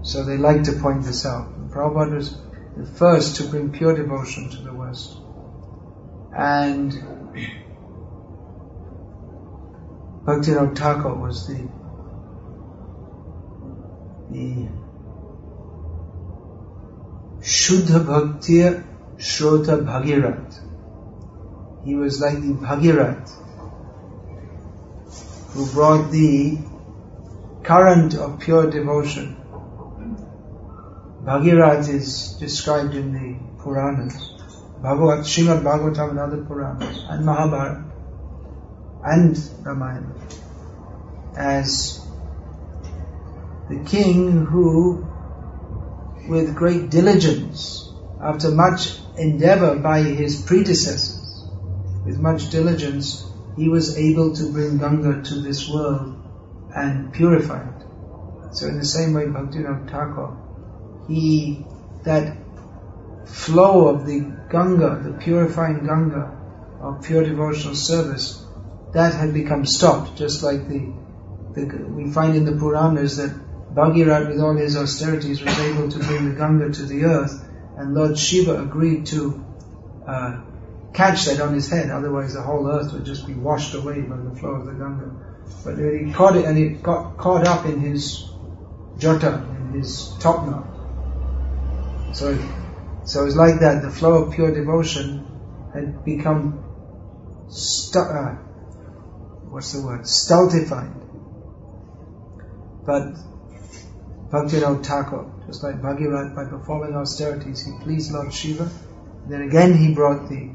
So 0.05 0.23
they 0.23 0.37
like 0.37 0.63
to 0.63 0.73
point 0.73 1.03
this 1.03 1.25
out. 1.25 1.47
And 1.47 1.71
Prabhupada 1.71 2.15
was 2.15 2.37
the 2.77 2.85
first 2.85 3.37
to 3.37 3.45
bring 3.45 3.71
pure 3.71 3.95
devotion 3.95 4.49
to 4.51 4.57
the 4.57 4.73
West. 4.73 5.17
And 6.35 6.91
Bhaktivinoda 10.25 10.75
Thakur 10.77 11.15
was 11.15 11.47
the 11.47 11.67
the 14.29 14.67
Shuddha 17.39 18.05
Bhaktiya 18.05 18.83
Shrota 19.17 19.83
Bhagirat. 19.83 20.59
He 21.85 21.95
was 21.95 22.21
like 22.21 22.35
the 22.35 22.53
Bhagirat 22.53 23.42
who 25.53 25.71
brought 25.71 26.11
the 26.11 26.57
current 27.63 28.15
of 28.15 28.39
pure 28.39 28.69
devotion. 28.69 29.37
Bhagirat 31.23 31.87
is 31.87 32.35
described 32.39 32.95
in 32.95 33.13
the 33.13 33.63
Puranas, 33.63 34.15
Bhagavat, 34.81 35.25
Srimad 35.25 35.63
Bhagavatam 35.63 36.09
and 36.09 36.19
other 36.19 36.43
Puranas, 36.43 37.05
and 37.07 37.25
Mahabharata, 37.25 37.83
and 39.03 39.37
Ramayana, 39.63 40.13
as 41.37 42.05
the 43.69 43.83
king 43.85 44.45
who, 44.45 45.07
with 46.27 46.55
great 46.55 46.89
diligence, 46.89 47.93
after 48.21 48.49
much 48.49 48.97
endeavor 49.17 49.75
by 49.75 50.01
his 50.01 50.41
predecessors, 50.41 51.45
with 52.05 52.19
much 52.19 52.49
diligence, 52.49 53.23
he 53.55 53.69
was 53.69 53.97
able 53.97 54.35
to 54.35 54.51
bring 54.51 54.77
Ganga 54.77 55.21
to 55.21 55.35
this 55.35 55.69
world 55.69 56.19
and 56.75 57.13
purify 57.13 57.61
it. 57.61 58.55
So 58.55 58.67
in 58.67 58.77
the 58.77 58.85
same 58.85 59.13
way, 59.13 59.25
Bhaktivinoda 59.25 59.89
Thakur 59.89 60.37
he 61.07 61.65
that 62.03 62.37
flow 63.25 63.87
of 63.87 64.05
the 64.05 64.31
Ganga, 64.49 65.01
the 65.03 65.17
purifying 65.19 65.85
Ganga 65.85 66.37
of 66.81 67.03
pure 67.03 67.23
devotional 67.23 67.75
service, 67.75 68.45
that 68.93 69.13
had 69.13 69.33
become 69.33 69.65
stopped, 69.65 70.17
just 70.17 70.43
like 70.43 70.67
the, 70.67 70.93
the 71.53 71.65
we 71.89 72.11
find 72.11 72.35
in 72.35 72.45
the 72.45 72.51
Puranas 72.53 73.17
that 73.17 73.33
Bhagirath, 73.73 74.29
with 74.29 74.39
all 74.39 74.55
his 74.55 74.77
austerities 74.77 75.41
was 75.41 75.57
able 75.59 75.89
to 75.89 75.99
bring 75.99 76.29
the 76.29 76.35
Ganga 76.35 76.71
to 76.71 76.83
the 76.83 77.05
earth, 77.05 77.43
and 77.77 77.95
Lord 77.95 78.19
Shiva 78.19 78.61
agreed 78.61 79.07
to 79.07 79.43
uh, 80.07 80.41
catch 80.93 81.25
that 81.25 81.41
on 81.41 81.53
his 81.53 81.69
head, 81.69 81.89
otherwise 81.89 82.33
the 82.33 82.41
whole 82.41 82.67
earth 82.69 82.93
would 82.93 83.05
just 83.05 83.25
be 83.25 83.33
washed 83.33 83.73
away 83.73 84.01
by 84.01 84.17
the 84.17 84.35
flow 84.39 84.51
of 84.51 84.65
the 84.65 84.73
Ganga. 84.73 85.11
But 85.63 85.77
he 85.77 86.11
caught 86.11 86.35
it 86.35 86.45
and 86.45 86.57
it 86.57 86.83
got 86.83 87.17
caught 87.17 87.45
up 87.45 87.65
in 87.65 87.79
his 87.79 88.29
jota, 88.97 89.45
in 89.59 89.79
his 89.79 90.13
top 90.19 90.45
knot. 90.45 90.67
So, 92.15 92.37
so 93.05 93.25
it's 93.25 93.35
like 93.35 93.59
that. 93.61 93.81
The 93.81 93.91
flow 93.91 94.25
of 94.25 94.33
pure 94.33 94.53
devotion 94.53 95.25
had 95.73 96.05
become 96.05 96.63
stu- 97.49 97.99
uh, 97.99 98.35
what's 99.49 99.73
the 99.73 99.81
word? 99.81 100.07
Stultified. 100.07 100.93
But 102.85 103.15
Bhaktivinoda 104.29 104.85
Thakur, 104.85 105.31
just 105.47 105.63
like 105.63 105.81
Bhagirath, 105.81 106.35
by 106.35 106.45
performing 106.45 106.95
austerities, 106.95 107.65
he 107.65 107.71
pleased 107.83 108.11
Lord 108.11 108.33
Shiva. 108.33 108.69
Then 109.27 109.41
again 109.41 109.77
he 109.77 109.93
brought 109.93 110.29
the 110.29 110.51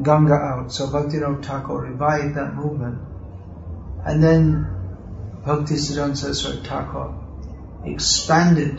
Ganga 0.00 0.34
out. 0.34 0.72
So 0.72 0.86
Bhaktivinoda 0.86 1.44
Thakur 1.44 1.82
revived 1.82 2.36
that 2.36 2.54
movement. 2.54 3.00
And 4.04 4.22
then 4.22 4.66
Bhakti 5.44 5.74
Siddhanta 5.74 6.16
Saraswati 6.16 6.66
Thakur 6.66 7.14
expanded 7.84 8.78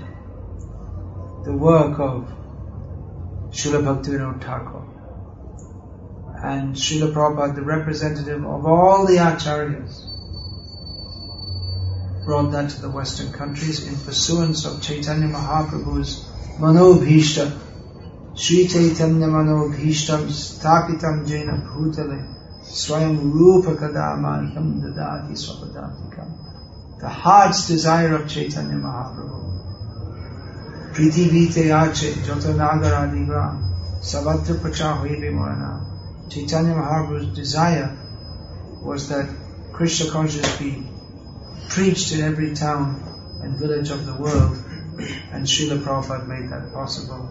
the 1.45 1.53
work 1.53 1.99
of 1.99 2.31
Srila 3.51 3.83
Bhaktivinoda 3.83 4.41
Thakur. 4.41 4.81
And 6.43 6.75
Srila 6.75 7.13
Prabhupada, 7.13 7.55
the 7.55 7.61
representative 7.61 8.43
of 8.43 8.65
all 8.65 9.05
the 9.05 9.17
acharyas, 9.17 10.09
brought 12.25 12.51
that 12.51 12.71
to 12.71 12.81
the 12.81 12.89
Western 12.89 13.31
countries 13.31 13.87
in 13.87 13.95
pursuance 13.95 14.65
of 14.65 14.81
Chaitanya 14.81 15.27
Mahaprabhu's 15.27 16.25
Manobhishta. 16.57 17.59
Sri 18.34 18.66
Chaitanya 18.68 19.26
Manobhishtam 19.26 20.22
Stapitam 20.28 21.26
Jaina 21.26 21.54
Bhutale 21.66 22.18
Swayam 22.62 23.32
Rupa 23.32 23.74
Kadamaham 23.74 24.80
Dadati 24.82 25.32
Swapadatikam. 25.32 27.00
The 27.00 27.08
heart's 27.08 27.68
desire 27.68 28.14
of 28.14 28.28
Chaitanya 28.28 28.76
Mahaprabhu 28.76 29.38
পৃথিবীতে 30.94 31.62
আছে 31.82 32.08
যত 32.26 32.44
নাগরাদি 32.62 33.22
গ্রাম 33.28 33.54
সর্বত্র 34.10 34.50
প্রচার 34.62 34.92
হইবে 35.02 35.28
মরনা 35.38 35.70
Chaitanya 36.32 36.74
Mahaprabhu's 36.80 37.26
desire 37.40 37.88
was 38.88 39.00
that 39.10 39.26
Krishna 39.76 40.06
consciousness 40.14 40.58
be 40.64 40.72
preached 41.72 42.08
in 42.14 42.20
every 42.30 42.50
town 42.54 42.84
and 43.42 43.50
village 43.64 43.90
of 43.96 44.00
the 44.08 44.16
world, 44.22 44.54
and 45.32 45.40
Srila 45.46 45.76
Prabhupada 45.84 46.26
made 46.26 46.46
that 46.52 46.64
possible. 46.78 47.22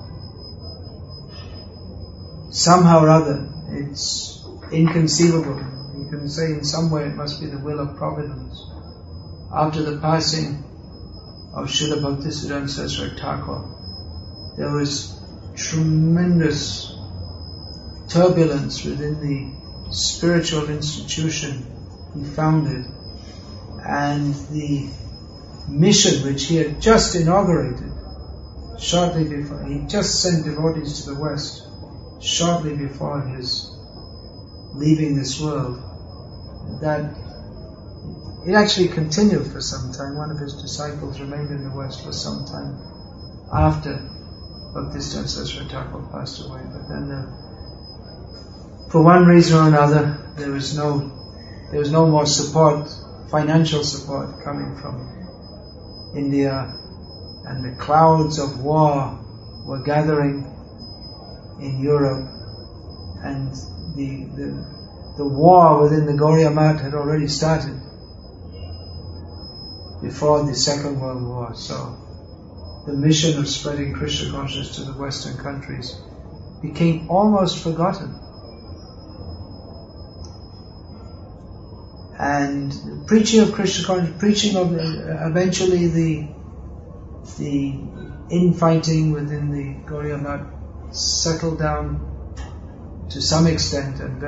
Somehow 2.52 3.00
or 3.00 3.08
other, 3.08 3.48
it's 3.70 4.44
inconceivable. 4.70 5.58
You 5.96 6.06
can 6.10 6.28
say 6.28 6.52
in 6.52 6.64
some 6.64 6.90
way 6.90 7.04
it 7.04 7.14
must 7.14 7.40
be 7.40 7.46
the 7.46 7.56
will 7.56 7.80
of 7.80 7.96
providence. 7.96 8.62
After 9.50 9.82
the 9.82 9.98
passing 10.00 10.62
of 11.54 11.68
Srila 11.68 12.02
Bhaktisiddhanta 12.02 12.68
Saraswati 12.68 13.18
Thakur, 13.18 13.64
there 14.58 14.70
was 14.70 15.18
tremendous 15.56 16.94
turbulence 18.08 18.84
within 18.84 19.18
the 19.20 19.90
spiritual 19.90 20.68
institution 20.68 21.66
he 22.14 22.22
founded 22.22 22.84
and 23.82 24.34
the 24.50 24.90
mission 25.68 26.26
which 26.26 26.44
he 26.44 26.56
had 26.56 26.82
just 26.82 27.14
inaugurated 27.14 27.92
shortly 28.78 29.24
before, 29.24 29.64
he 29.64 29.86
just 29.86 30.20
sent 30.20 30.44
devotees 30.44 31.00
to 31.00 31.14
the 31.14 31.18
West 31.18 31.68
shortly 32.22 32.76
before 32.76 33.20
his 33.20 33.70
leaving 34.74 35.16
this 35.16 35.40
world, 35.40 35.76
that 36.80 37.14
it 38.46 38.54
actually 38.54 38.88
continued 38.88 39.46
for 39.46 39.60
some 39.60 39.92
time. 39.92 40.16
One 40.16 40.30
of 40.30 40.38
his 40.38 40.54
disciples 40.54 41.20
remained 41.20 41.50
in 41.50 41.64
the 41.64 41.76
West 41.76 42.04
for 42.04 42.12
some 42.12 42.44
time 42.44 42.78
after 43.52 43.94
Bhaktisiddhanta 44.74 45.28
Saraswati 45.28 45.68
Thakur 45.68 46.08
passed 46.12 46.44
away. 46.46 46.62
But 46.72 46.88
then 46.88 47.08
the 47.08 47.42
for 48.92 49.02
one 49.02 49.24
reason 49.24 49.58
or 49.58 49.68
another, 49.68 50.18
there 50.36 50.50
was 50.50 50.76
no, 50.76 51.10
there 51.70 51.80
was 51.80 51.90
no 51.90 52.06
more 52.06 52.26
support, 52.26 52.88
financial 53.30 53.82
support 53.84 54.44
coming 54.44 54.76
from 54.76 56.12
India, 56.14 56.74
and 57.46 57.64
the 57.64 57.74
clouds 57.80 58.38
of 58.38 58.60
war 58.62 59.18
were 59.64 59.82
gathering 59.82 60.51
in 61.62 61.80
Europe, 61.80 62.28
and 63.22 63.52
the, 63.94 64.26
the, 64.36 65.14
the 65.18 65.24
war 65.24 65.82
within 65.82 66.06
the 66.06 66.50
Math 66.50 66.80
had 66.80 66.94
already 66.94 67.28
started 67.28 67.80
before 70.02 70.44
the 70.44 70.54
Second 70.54 71.00
World 71.00 71.22
War. 71.22 71.54
So 71.54 72.82
the 72.86 72.92
mission 72.92 73.38
of 73.38 73.48
spreading 73.48 73.92
Krishna 73.92 74.30
consciousness 74.30 74.76
to 74.76 74.84
the 74.84 74.98
Western 74.98 75.36
countries 75.38 75.94
became 76.60 77.08
almost 77.08 77.62
forgotten. 77.62 78.18
And 82.18 83.06
preaching 83.06 83.40
of 83.40 83.52
Krishna 83.52 83.86
consciousness, 83.86 84.20
preaching 84.20 84.56
of 84.56 84.72
uh, 84.72 85.28
eventually 85.28 85.88
the 85.88 86.28
the 87.38 87.78
infighting 88.30 89.12
within 89.12 89.50
the 89.50 90.18
Math 90.18 90.61
settled 90.92 91.58
down 91.58 92.00
to 93.10 93.20
some 93.20 93.46
extent, 93.46 94.00
and 94.00 94.20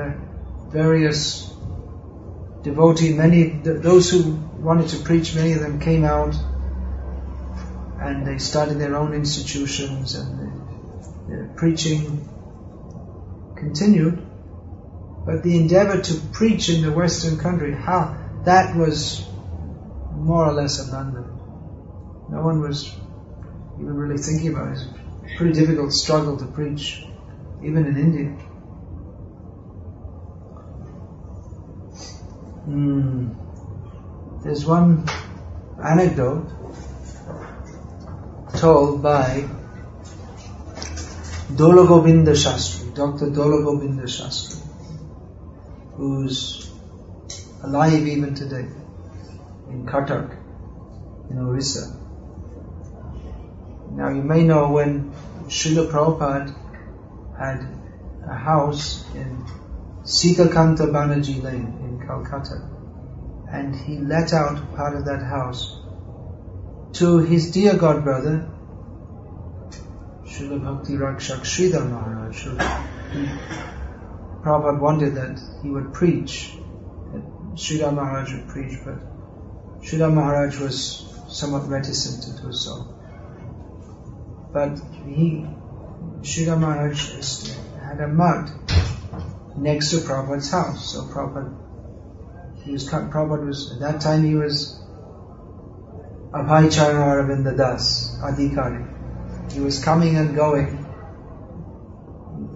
various 0.71 1.53
devotee, 2.63 3.13
many 3.13 3.49
those 3.63 4.09
who 4.09 4.35
wanted 4.59 4.89
to 4.89 4.97
preach, 5.03 5.35
many 5.35 5.53
of 5.53 5.59
them 5.61 5.79
came 5.79 6.03
out 6.03 6.35
and 8.01 8.25
they 8.27 8.37
started 8.37 8.79
their 8.79 8.95
own 8.95 9.13
institutions 9.13 10.15
and 10.15 11.55
preaching 11.55 12.27
continued. 13.55 14.21
But 15.25 15.41
the 15.43 15.57
endeavor 15.57 16.01
to 16.01 16.13
preach 16.33 16.69
in 16.69 16.81
the 16.83 16.91
Western 16.91 17.39
country, 17.39 17.73
how 17.73 18.15
that 18.43 18.75
was 18.75 19.25
more 20.11 20.45
or 20.45 20.53
less 20.53 20.87
abandoned. 20.87 21.25
No 22.29 22.41
one 22.41 22.61
was 22.61 22.93
even 23.79 23.95
really 23.95 24.17
thinking 24.21 24.53
about 24.53 24.77
it. 24.77 24.83
Pretty 25.37 25.53
difficult 25.53 25.91
struggle 25.91 26.37
to 26.37 26.45
preach, 26.45 27.05
even 27.63 27.85
in 27.85 27.97
India. 27.97 28.37
Mm. 32.67 33.35
There's 34.43 34.65
one 34.65 35.07
anecdote 35.83 36.47
told 38.57 39.01
by 39.03 39.47
Dolagovinda 41.51 42.33
Shastri, 42.33 42.93
Dr. 42.95 43.27
Dolagovinda 43.27 44.05
Shastri, 44.05 44.61
who's 45.95 46.71
alive 47.63 48.07
even 48.07 48.33
today 48.33 48.67
in 49.69 49.85
Cuttack, 49.85 50.37
in 51.29 51.39
Orissa. 51.39 52.04
Now 53.95 54.09
you 54.09 54.23
may 54.23 54.43
know 54.43 54.71
when 54.71 55.13
Srila 55.47 55.89
Prabhupada 55.89 56.53
had 57.39 57.65
a 58.27 58.35
house 58.35 59.05
in 59.15 59.45
Sitakanta 60.03 60.91
Banerjee 60.91 61.41
Lane 61.41 61.77
in 61.81 62.05
Calcutta, 62.05 62.61
and 63.49 63.73
he 63.73 63.97
let 63.97 64.33
out 64.33 64.75
part 64.75 64.97
of 64.97 65.05
that 65.05 65.23
house 65.23 65.79
to 66.93 67.19
his 67.19 67.51
dear 67.51 67.75
godbrother, 67.75 68.45
Srila 70.25 70.61
Bhakti 70.61 70.95
Rakshak 70.95 71.45
Sridhar 71.45 71.89
Maharaj. 71.89 72.47
Prabhupada 74.43 74.79
wanted 74.81 75.15
that 75.15 75.39
he 75.61 75.69
would 75.69 75.93
preach, 75.93 76.57
that 77.13 77.23
Sridhar 77.55 77.95
Maharaj 77.95 78.33
would 78.33 78.47
preach, 78.49 78.77
but 78.83 78.97
Sridhar 79.81 80.13
Maharaj 80.13 80.59
was 80.59 81.05
somewhat 81.29 81.69
reticent 81.69 82.23
to 82.23 82.41
do 82.43 82.51
so. 82.51 82.85
But 84.55 84.79
he, 85.05 85.45
Sridhar 86.21 86.57
Maharaj 86.57 87.49
had 87.83 87.99
a 87.99 88.07
math 88.07 88.53
next 89.57 89.89
to 89.89 89.97
Prabhupada's 89.97 90.49
house. 90.49 90.93
So 90.93 91.01
Prabhupada, 91.01 92.63
he 92.63 92.71
was, 92.71 92.87
Prabhupada 92.89 93.47
was, 93.47 93.73
at 93.73 93.79
that 93.81 93.99
time 93.99 94.23
he 94.23 94.33
was 94.35 94.81
Abhay 96.31 96.73
Charan 96.73 97.01
Aravinda 97.01 97.57
Das, 97.57 98.17
Adhikari. 98.23 99.51
He 99.51 99.59
was 99.59 99.83
coming 99.83 100.15
and 100.15 100.33
going. 100.33 100.85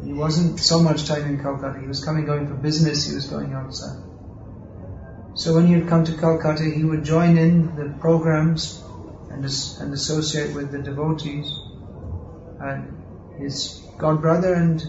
He 0.05 0.13
wasn't 0.13 0.57
so 0.57 0.81
much 0.81 1.05
time 1.05 1.25
in 1.25 1.43
Calcutta. 1.43 1.81
He 1.81 1.87
was 1.87 2.01
coming 2.01 2.25
going 2.25 2.47
for 2.47 2.53
business. 2.53 3.09
He 3.09 3.15
was 3.15 3.27
going 3.27 3.51
outside. 3.51 4.01
So 5.33 5.53
when 5.53 5.67
he 5.67 5.75
would 5.75 5.89
come 5.89 6.05
to 6.05 6.13
Calcutta, 6.13 6.63
he 6.63 6.85
would 6.85 7.03
join 7.03 7.37
in 7.37 7.75
the 7.75 7.93
programs 7.99 8.81
and, 9.29 9.43
and 9.43 9.93
associate 9.93 10.55
with 10.55 10.71
the 10.71 10.79
devotees 10.79 11.65
and 12.59 13.39
his 13.39 13.81
godbrother 13.97 14.53
and 14.55 14.81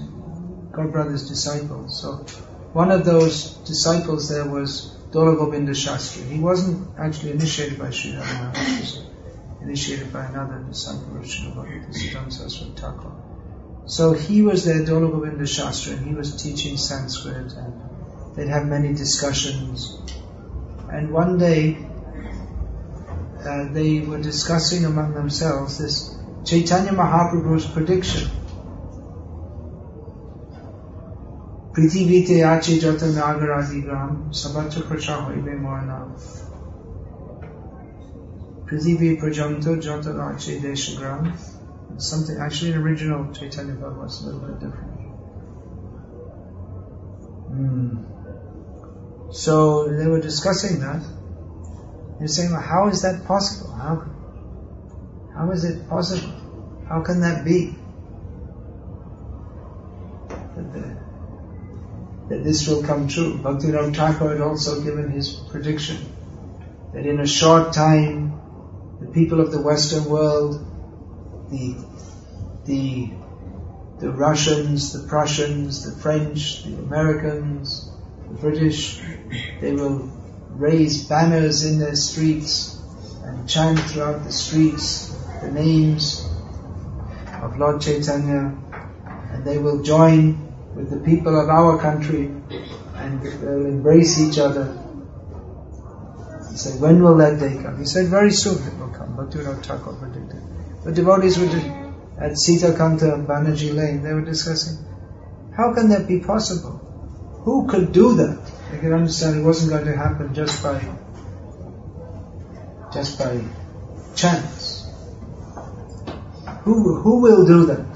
godbrother's 0.72 1.28
disciples. 1.28 2.00
So 2.00 2.24
one 2.72 2.90
of 2.90 3.04
those 3.04 3.54
disciples 3.66 4.28
there 4.28 4.48
was 4.48 4.96
Dola 5.10 5.36
Shastri. 5.74 6.28
He 6.28 6.38
wasn't 6.38 6.88
actually 6.98 7.32
initiated 7.32 7.78
by 7.78 7.90
Sri 7.90 8.12
Maharaj, 8.12 8.56
he 8.56 8.80
was 8.80 9.06
initiated 9.62 10.12
by 10.12 10.24
another 10.26 10.64
disciple 10.68 11.16
of 11.16 11.26
Sri 11.26 11.50
Saraswati 11.92 12.72
Thakur. 12.76 13.12
So 13.86 14.12
he 14.12 14.42
was 14.42 14.64
there, 14.64 14.84
Dola 14.84 15.10
Shastri, 15.40 15.94
and 15.94 16.06
he 16.06 16.14
was 16.14 16.40
teaching 16.40 16.76
Sanskrit, 16.76 17.52
and 17.52 18.36
they'd 18.36 18.48
have 18.48 18.66
many 18.66 18.92
discussions. 18.92 19.98
And 20.88 21.12
one 21.12 21.38
day, 21.38 21.76
uh, 23.44 23.72
they 23.72 24.00
were 24.00 24.20
discussing 24.20 24.84
among 24.84 25.14
themselves 25.14 25.78
this 25.78 26.19
Chaitanya 26.49 26.93
Mahaprabhu's 27.01 27.65
prediction 27.75 28.25
পৃথিবীতে 31.75 32.35
আছে 32.53 32.73
যত 32.83 33.01
নাগরাদি 33.19 33.79
গ্রাম 33.85 34.11
সবাচ্চ 34.41 34.73
প্রচা 34.87 35.15
হইবে 35.25 35.53
মরনা 35.63 35.97
পৃথিবী 38.67 39.09
পর্যন্ত 39.21 39.65
যত 39.87 40.05
আছে 40.29 40.51
দেশ 40.67 40.81
গ্রাম 40.99 41.23
something 41.97 42.37
actually 42.37 42.71
an 42.71 42.81
original 42.81 43.21
Chaitanya 43.33 43.73
Bhagavat 43.73 44.03
was 44.03 44.21
a 44.21 44.25
little 44.25 44.41
bit 44.41 44.59
different. 44.59 44.99
Mm. 47.51 48.05
So 49.33 49.87
they 49.87 50.07
were 50.07 50.21
discussing 50.21 50.79
that. 50.81 51.01
They're 52.19 52.27
saying, 52.27 52.51
well, 52.51 52.61
how 52.61 52.87
is 52.89 53.01
that 53.01 53.25
possible? 53.25 53.71
How, 53.73 54.05
how 55.40 55.50
is 55.52 55.64
it 55.64 55.88
possible? 55.88 56.34
How 56.86 57.00
can 57.00 57.22
that 57.22 57.46
be? 57.46 57.74
That 60.28 60.72
the, 60.74 60.96
that 62.28 62.44
this 62.44 62.68
will 62.68 62.82
come 62.82 63.08
true. 63.08 63.38
Bhaktivinoda 63.38 63.96
Thakur 63.96 64.32
had 64.32 64.42
also 64.42 64.82
given 64.82 65.10
his 65.10 65.32
prediction 65.50 65.96
that 66.92 67.06
in 67.06 67.20
a 67.20 67.26
short 67.26 67.72
time, 67.72 68.38
the 69.00 69.06
people 69.06 69.40
of 69.40 69.50
the 69.50 69.62
Western 69.62 70.04
world, 70.10 70.58
the, 71.50 71.74
the, 72.66 73.10
the 73.98 74.10
Russians, 74.10 74.92
the 74.92 75.08
Prussians, 75.08 75.90
the 75.90 75.98
French, 76.02 76.64
the 76.64 76.74
Americans, 76.74 77.90
the 78.28 78.34
British, 78.34 79.00
they 79.62 79.72
will 79.72 80.12
raise 80.50 81.08
banners 81.08 81.64
in 81.64 81.78
their 81.78 81.96
streets 81.96 82.78
and 83.24 83.48
chant 83.48 83.80
throughout 83.80 84.24
the 84.24 84.32
streets 84.32 85.16
the 85.42 85.50
names 85.50 86.28
of 87.42 87.56
Lord 87.58 87.80
Chaitanya 87.80 88.56
and 89.32 89.44
they 89.44 89.58
will 89.58 89.82
join 89.82 90.46
with 90.74 90.90
the 90.90 90.98
people 90.98 91.38
of 91.40 91.48
our 91.48 91.78
country 91.78 92.26
and 92.94 93.22
they'll 93.22 93.66
embrace 93.66 94.20
each 94.20 94.38
other. 94.38 94.76
He 96.50 96.56
said, 96.56 96.80
when 96.80 97.02
will 97.02 97.16
that 97.16 97.38
day 97.38 97.60
come? 97.62 97.78
He 97.78 97.86
said, 97.86 98.08
very 98.08 98.32
soon 98.32 98.58
it 98.66 98.78
will 98.78 98.88
come. 98.88 99.16
Bhaktivinoda 99.16 99.64
Thakur 99.64 99.94
predicted. 99.94 100.42
The 100.84 100.92
devotees 100.92 101.38
were 101.38 101.46
at 102.18 102.36
Sita 102.36 102.72
Kanta 102.72 103.26
Banerjee 103.26 103.74
Lane, 103.74 104.02
they 104.02 104.12
were 104.12 104.20
discussing, 104.20 104.84
how 105.56 105.74
can 105.74 105.88
that 105.88 106.06
be 106.06 106.20
possible? 106.20 106.78
Who 107.44 107.66
could 107.66 107.92
do 107.92 108.16
that? 108.16 108.38
They 108.70 108.78
could 108.78 108.92
understand 108.92 109.40
it 109.40 109.42
wasn't 109.42 109.72
going 109.72 109.86
to 109.86 109.96
happen 109.96 110.34
just 110.34 110.62
by 110.62 110.78
just 112.92 113.18
by 113.18 113.40
chance. 114.14 114.79
Who 116.64 116.96
who 116.96 117.20
will 117.20 117.46
do 117.46 117.66
that? 117.66 117.86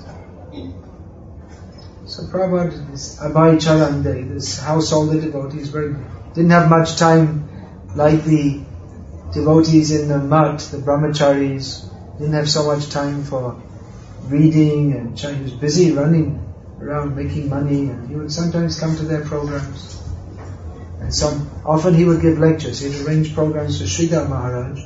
So 2.07 2.23
Prabhupada, 2.25 2.91
this 2.91 3.19
Abhay 3.19 3.61
Charan 3.61 4.03
De, 4.03 4.23
this 4.23 4.59
household 4.59 5.13
devotees, 5.13 5.69
very, 5.69 5.97
didn't 6.35 6.51
have 6.51 6.71
much 6.71 6.97
time 6.97 7.49
like 7.97 8.25
the 8.25 8.63
devotees 9.33 9.91
in 9.91 10.09
the 10.09 10.19
math, 10.19 10.71
the 10.71 10.79
brahmacharis, 10.79 11.91
didn't 12.19 12.35
have 12.35 12.49
so 12.49 12.67
much 12.67 12.91
time 12.91 13.25
for 13.25 13.61
reading 14.29 14.93
and 14.93 15.19
he 15.19 15.43
was 15.43 15.53
busy 15.53 15.93
running 15.93 16.41
around 16.81 17.17
making 17.17 17.49
money, 17.49 17.89
and 17.89 18.09
he 18.09 18.15
would 18.15 18.31
sometimes 18.31 18.79
come 18.79 18.97
to 18.97 19.05
their 19.05 19.23
programs. 19.23 20.01
And 21.01 21.15
some, 21.15 21.51
often 21.65 21.95
he 21.95 22.05
would 22.05 22.21
give 22.21 22.39
lectures. 22.39 22.81
He'd 22.81 23.07
arrange 23.07 23.35
programs 23.35 23.81
for 23.81 23.87
Sridhar 23.87 24.29
Maharaj, 24.29 24.81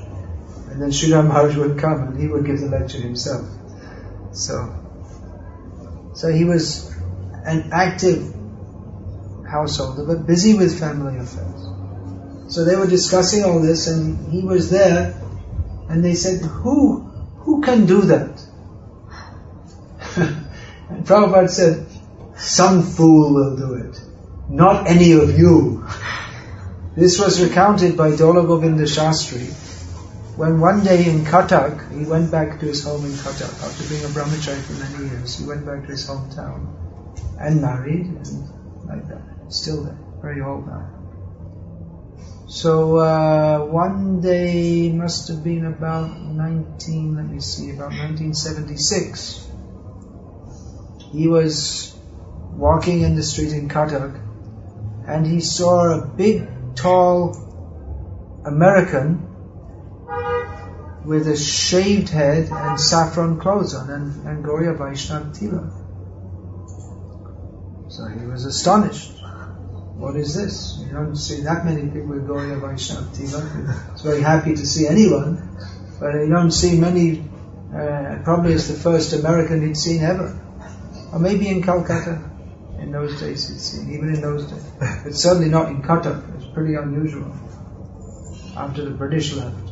and 0.70 0.81
then 0.81 0.91
Sridhar 0.91 1.26
Maharaj 1.26 1.57
would 1.57 1.79
come 1.79 2.09
and 2.09 2.20
he 2.20 2.29
would 2.29 2.45
give 2.45 2.61
the 2.61 2.68
lecture 2.68 2.99
himself. 2.99 3.47
So, 4.33 4.74
so 6.14 6.33
he 6.33 6.45
was 6.45 6.95
an 7.45 7.70
active 7.72 8.35
householder, 9.49 10.05
but 10.05 10.26
busy 10.26 10.55
with 10.55 10.79
family 10.79 11.18
affairs. 11.18 11.66
So 12.49 12.64
they 12.64 12.76
were 12.76 12.87
discussing 12.87 13.45
all 13.45 13.61
this, 13.61 13.87
and 13.87 14.31
he 14.33 14.43
was 14.43 14.70
there, 14.70 15.20
and 15.89 16.05
they 16.05 16.14
said, 16.14 16.41
"Who, 16.43 17.01
who 17.39 17.62
can 17.62 17.87
do 17.87 18.03
that?" 18.03 18.41
and 20.16 21.07
Prabhupada 21.07 21.51
said, 21.51 21.87
"Some 22.37 22.83
fool 22.83 23.35
will 23.35 23.57
do 23.57 23.74
it, 23.74 24.01
not 24.49 24.87
any 24.87 25.12
of 25.12 25.39
you." 25.39 25.87
This 26.99 27.16
was 27.20 27.41
recounted 27.41 27.97
by 27.97 28.11
Dola 28.11 28.45
Govinda 28.45 28.83
Shastri 28.83 29.55
when 30.39 30.61
one 30.61 30.84
day 30.84 31.05
in 31.05 31.24
Cuttack, 31.24 31.93
he 31.99 32.05
went 32.05 32.30
back 32.30 32.61
to 32.61 32.66
his 32.66 32.84
home 32.84 33.05
in 33.05 33.11
Cuttack 33.11 33.61
after 33.61 33.89
being 33.89 34.05
a 34.05 34.09
brahmachari 34.14 34.62
for 34.62 34.74
many 34.74 35.11
years. 35.11 35.36
He 35.36 35.45
went 35.45 35.66
back 35.66 35.82
to 35.82 35.89
his 35.89 36.09
hometown 36.09 36.76
and 37.41 37.61
married 37.61 38.07
and 38.07 38.86
like 38.86 39.09
that. 39.09 39.20
Still 39.49 39.82
there, 39.82 39.99
very 40.22 40.41
old 40.41 40.64
now. 40.68 40.95
So 42.47 42.99
uh, 42.99 43.66
one 43.66 44.20
day 44.20 44.93
must 44.93 45.26
have 45.26 45.43
been 45.43 45.66
about 45.66 46.16
19, 46.16 47.16
let 47.16 47.26
me 47.26 47.41
see, 47.41 47.70
about 47.70 47.91
1976. 47.91 49.45
He 51.11 51.26
was 51.26 51.99
walking 52.53 53.03
in 53.03 53.16
the 53.16 53.24
street 53.24 53.53
in 53.53 53.68
Cuttack 53.68 54.20
and 55.05 55.26
he 55.26 55.41
saw 55.41 55.99
a 55.99 56.07
big, 56.07 56.47
tall 56.76 57.34
American 58.47 59.28
with 61.09 61.26
a 61.26 61.36
shaved 61.36 62.11
head 62.11 62.50
and 62.52 62.78
saffron 62.78 63.40
clothes 63.40 63.74
on 63.74 63.88
and, 63.88 64.26
and 64.26 64.44
Gaudiya 64.44 64.76
Vaishnav 64.76 65.34
Tila. 65.34 65.64
So 67.90 68.06
he 68.09 68.26
was 68.26 68.44
astonished. 68.44 69.12
What 69.96 70.16
is 70.16 70.34
this? 70.34 70.76
You 70.84 70.92
don't 70.92 71.16
see 71.16 71.40
that 71.44 71.64
many 71.64 71.86
people 71.86 72.09
with 72.09 72.28
Gaudiya 72.28 72.61
Vaishnav 72.61 73.16
Tila. 73.16 73.92
He's 73.92 74.02
very 74.02 74.20
happy 74.20 74.54
to 74.54 74.66
see 74.66 74.86
anyone, 74.86 75.56
but 75.98 76.12
you 76.12 76.28
don't 76.28 76.50
see 76.50 76.78
many, 76.78 77.24
uh, 77.74 78.18
probably 78.22 78.52
it's 78.52 78.68
the 78.68 78.74
first 78.74 79.14
American 79.14 79.66
he'd 79.66 79.78
seen 79.78 80.02
ever. 80.02 80.38
Or 81.11 81.18
maybe 81.18 81.48
in 81.48 81.62
Calcutta. 81.62 82.22
In 82.80 82.92
those 82.92 83.18
days 83.18 83.48
he'd 83.48 83.61
seen, 83.61 83.94
even 83.94 84.14
in 84.14 84.20
those 84.20 84.44
days. 84.44 84.62
But 85.04 85.14
certainly 85.14 85.48
not 85.48 85.70
in 85.70 85.80
Cuttack. 85.80 86.36
It's 86.36 86.52
pretty 86.52 86.74
unusual. 86.74 87.34
After 88.54 88.84
the 88.84 88.90
British 88.90 89.32
left 89.32 89.67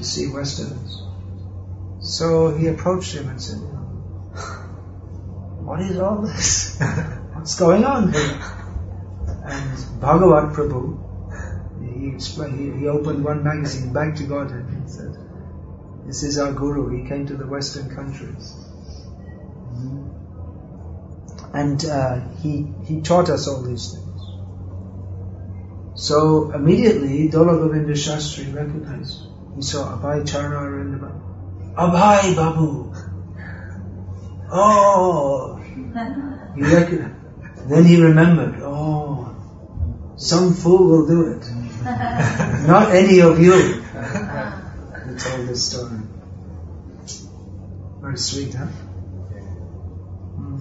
to 0.00 0.06
see 0.06 0.28
Westerners. 0.28 1.02
So 2.00 2.56
he 2.56 2.68
approached 2.68 3.14
him 3.14 3.28
and 3.28 3.40
said, 3.40 3.58
What 5.66 5.80
is 5.82 5.98
all 5.98 6.22
this? 6.22 6.78
What's 7.34 7.58
going 7.58 7.84
on 7.84 8.10
here? 8.10 8.40
And 9.44 10.00
Bhagavat 10.00 10.54
Prabhu, 10.54 10.96
he 11.82 12.08
explained, 12.08 12.58
he, 12.58 12.80
he 12.80 12.88
opened 12.88 13.22
one 13.22 13.44
magazine, 13.44 13.92
Back 13.92 14.16
to 14.16 14.22
Godhead, 14.22 14.64
and 14.64 14.84
he 14.84 14.88
said, 14.90 15.14
This 16.06 16.22
is 16.22 16.38
our 16.38 16.52
Guru, 16.52 17.02
he 17.02 17.06
came 17.06 17.26
to 17.26 17.36
the 17.36 17.46
Western 17.46 17.94
countries. 17.94 18.54
And 21.52 21.84
uh, 21.84 22.20
he, 22.42 22.72
he 22.86 23.02
taught 23.02 23.28
us 23.28 23.46
all 23.48 23.62
these 23.62 23.92
things. 23.92 24.06
So 25.94 26.52
immediately, 26.52 27.28
Dola 27.28 27.58
Govinda 27.58 27.92
Shastri 27.92 28.54
recognized. 28.54 29.29
He 29.56 29.62
saw 29.62 29.96
Abhay 29.96 30.22
Charna 30.26 30.56
Arindaba. 30.62 31.10
Abhay 31.76 32.34
Babu! 32.36 32.92
Oh! 34.52 35.56
He 36.54 36.62
recognized. 36.62 37.16
Then 37.68 37.84
he 37.84 38.00
remembered, 38.02 38.60
oh, 38.62 39.34
some 40.16 40.54
fool 40.54 40.86
will 40.88 41.06
do 41.06 41.32
it. 41.32 41.46
Not 42.66 42.90
any 42.92 43.20
of 43.20 43.38
you. 43.40 43.52
He 43.52 45.16
told 45.16 45.48
this 45.48 45.70
story. 45.70 46.00
Very 48.00 48.16
sweet, 48.16 48.54
huh? 48.54 48.66
Mm. 50.38 50.60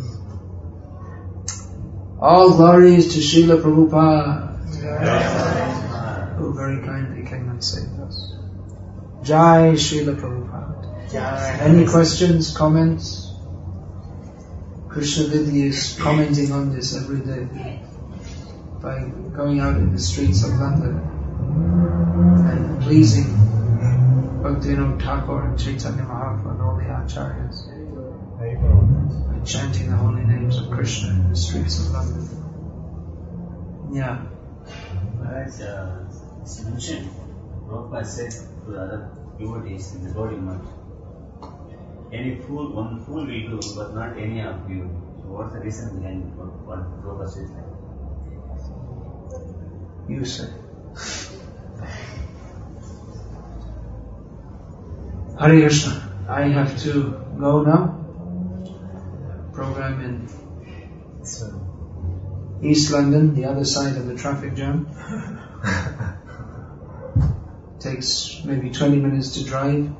All 2.21 2.51
glories 2.57 3.13
to 3.13 3.19
Srila 3.19 3.61
Prabhupada, 3.61 4.57
who 6.35 6.53
very 6.53 6.81
kindly 6.85 7.23
came 7.25 7.49
and 7.49 7.63
saved 7.63 7.99
us. 8.01 8.38
Jai 9.24 9.74
Srila 9.74 10.15
Prabhupada. 10.20 11.61
Any 11.61 11.86
questions, 11.86 12.55
comments? 12.55 13.34
Krishna 14.88 15.26
Vidhi 15.26 15.65
is 15.65 15.97
commenting 15.99 16.51
on 16.51 16.74
this 16.74 16.95
every 16.95 17.20
day 17.20 17.80
by 18.82 19.01
going 19.36 19.59
out 19.59 19.76
in 19.76 19.93
the 19.93 19.99
streets 19.99 20.43
of 20.43 20.51
London 20.51 20.97
and 22.49 22.82
pleasing 22.82 23.26
Bhaktivinoda 24.41 25.01
Thakur 25.01 25.47
and 25.47 25.59
Chaitanya 25.59 26.03
Mahaprabhu 26.03 26.51
and 26.51 26.61
all 26.61 26.76
the 26.78 26.84
acharyas 26.84 27.67
by 28.39 29.45
chanting 29.45 29.89
the 29.91 29.97
holy 29.97 30.24
names 30.24 30.57
of 30.57 30.72
Krishna 30.72 31.09
in 31.09 31.30
the 31.30 31.36
streets 31.36 31.80
of 31.80 31.91
London. 31.91 32.30
Yeah. 33.91 34.26
Maharaj, 35.17 35.61
uh, 35.61 36.05
Prabhupada 37.70 38.05
said 38.05 38.32
to 38.65 38.72
the 38.72 38.82
other 38.82 39.09
devotees 39.38 39.93
in 39.95 40.03
the 40.03 40.09
Gaudiya 40.11 40.41
Math, 40.41 40.67
any 42.11 42.36
fool, 42.36 42.74
one 42.74 43.05
fool 43.05 43.26
will 43.28 43.59
do, 43.59 43.59
but 43.76 43.93
not 43.93 44.17
any 44.17 44.41
of 44.41 44.70
you. 44.70 44.89
So 45.22 45.28
what's 45.36 45.53
the 45.53 45.59
reason 45.59 45.99
behind 45.99 46.36
what, 46.38 46.49
what 46.65 46.80
Prabhupada 47.03 47.30
says 47.30 47.49
like? 47.51 47.70
You 50.09 50.26
say. 50.26 50.49
Hare 55.39 55.59
Krishna. 55.61 55.93
I 56.28 56.47
have 56.49 56.78
to 56.82 56.93
go 57.39 57.61
now. 57.63 57.95
Program 59.53 60.01
in 60.01 60.28
East 62.61 62.91
London, 62.91 63.36
the 63.36 63.45
other 63.45 63.63
side 63.63 63.95
of 63.97 64.07
the 64.07 64.15
traffic 64.15 64.55
jam. 64.55 64.88
Takes 67.80 68.41
maybe 68.43 68.71
20 68.71 68.97
minutes 68.97 69.36
to 69.36 69.45
drive 69.45 69.95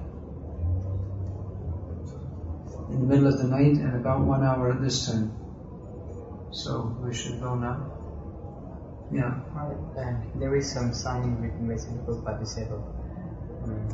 in 2.90 3.02
the 3.02 3.08
middle 3.08 3.28
of 3.28 3.38
the 3.38 3.46
night 3.46 3.78
and 3.78 3.96
about 3.96 4.22
one 4.22 4.44
hour 4.44 4.72
at 4.72 4.82
this 4.82 5.06
time. 5.06 5.32
So 6.52 6.98
we 7.02 7.14
should 7.14 7.40
go 7.40 7.56
now. 7.56 8.00
Yeah. 9.12 9.40
Uh, 9.58 10.14
there 10.36 10.56
is 10.56 10.72
some 10.72 10.94
sign 10.94 11.42
written 11.42 11.68
by 11.68 11.76
Srila 11.76 12.06
Prabhupada 12.06 12.46
about 12.68 12.84
um, 13.64 13.88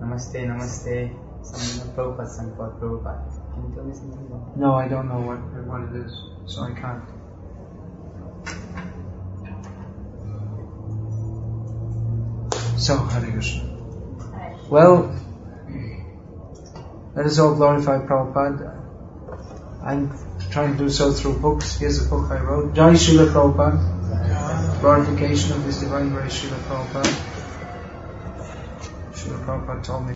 Namaste, 0.00 0.38
Namaste, 0.46 1.10
some 1.42 1.88
Prabhupada, 1.94 2.28
some 2.28 2.52
Prabhupada. 2.54 3.54
Can 3.54 3.68
you 3.68 3.74
tell 3.74 3.84
me 3.84 3.94
something 3.94 4.26
about 4.26 4.54
that? 4.54 4.60
No, 4.60 4.74
I 4.74 4.86
don't 4.86 5.08
know 5.08 5.20
what 5.20 5.38
what 5.66 5.82
it 5.88 6.06
is, 6.06 6.12
so 6.46 6.62
I 6.62 6.72
can't. 6.72 7.02
So, 12.76 12.96
Hare 12.96 13.30
Krishna. 13.30 13.62
Well, 14.68 15.16
let 17.14 17.26
us 17.26 17.38
all 17.38 17.54
glorify 17.54 17.98
Prabhupada. 17.98 18.80
I'm 19.82 20.12
trying 20.50 20.76
to 20.76 20.84
do 20.84 20.90
so 20.90 21.12
through 21.12 21.38
books. 21.38 21.78
Here's 21.78 22.04
a 22.04 22.08
book 22.08 22.30
I 22.30 22.40
wrote. 22.40 22.74
Jai 22.74 22.92
Srila 22.92 23.32
Prabhupada. 23.32 24.80
Glorification 24.80 25.52
of 25.52 25.64
His 25.64 25.80
Divine 25.80 26.10
Grace 26.10 26.44
Srila 26.44 26.58
Prabhupada. 26.68 27.14
Srila 29.12 29.44
Prabhupada 29.46 29.82
told 29.82 30.06
me 30.06 30.12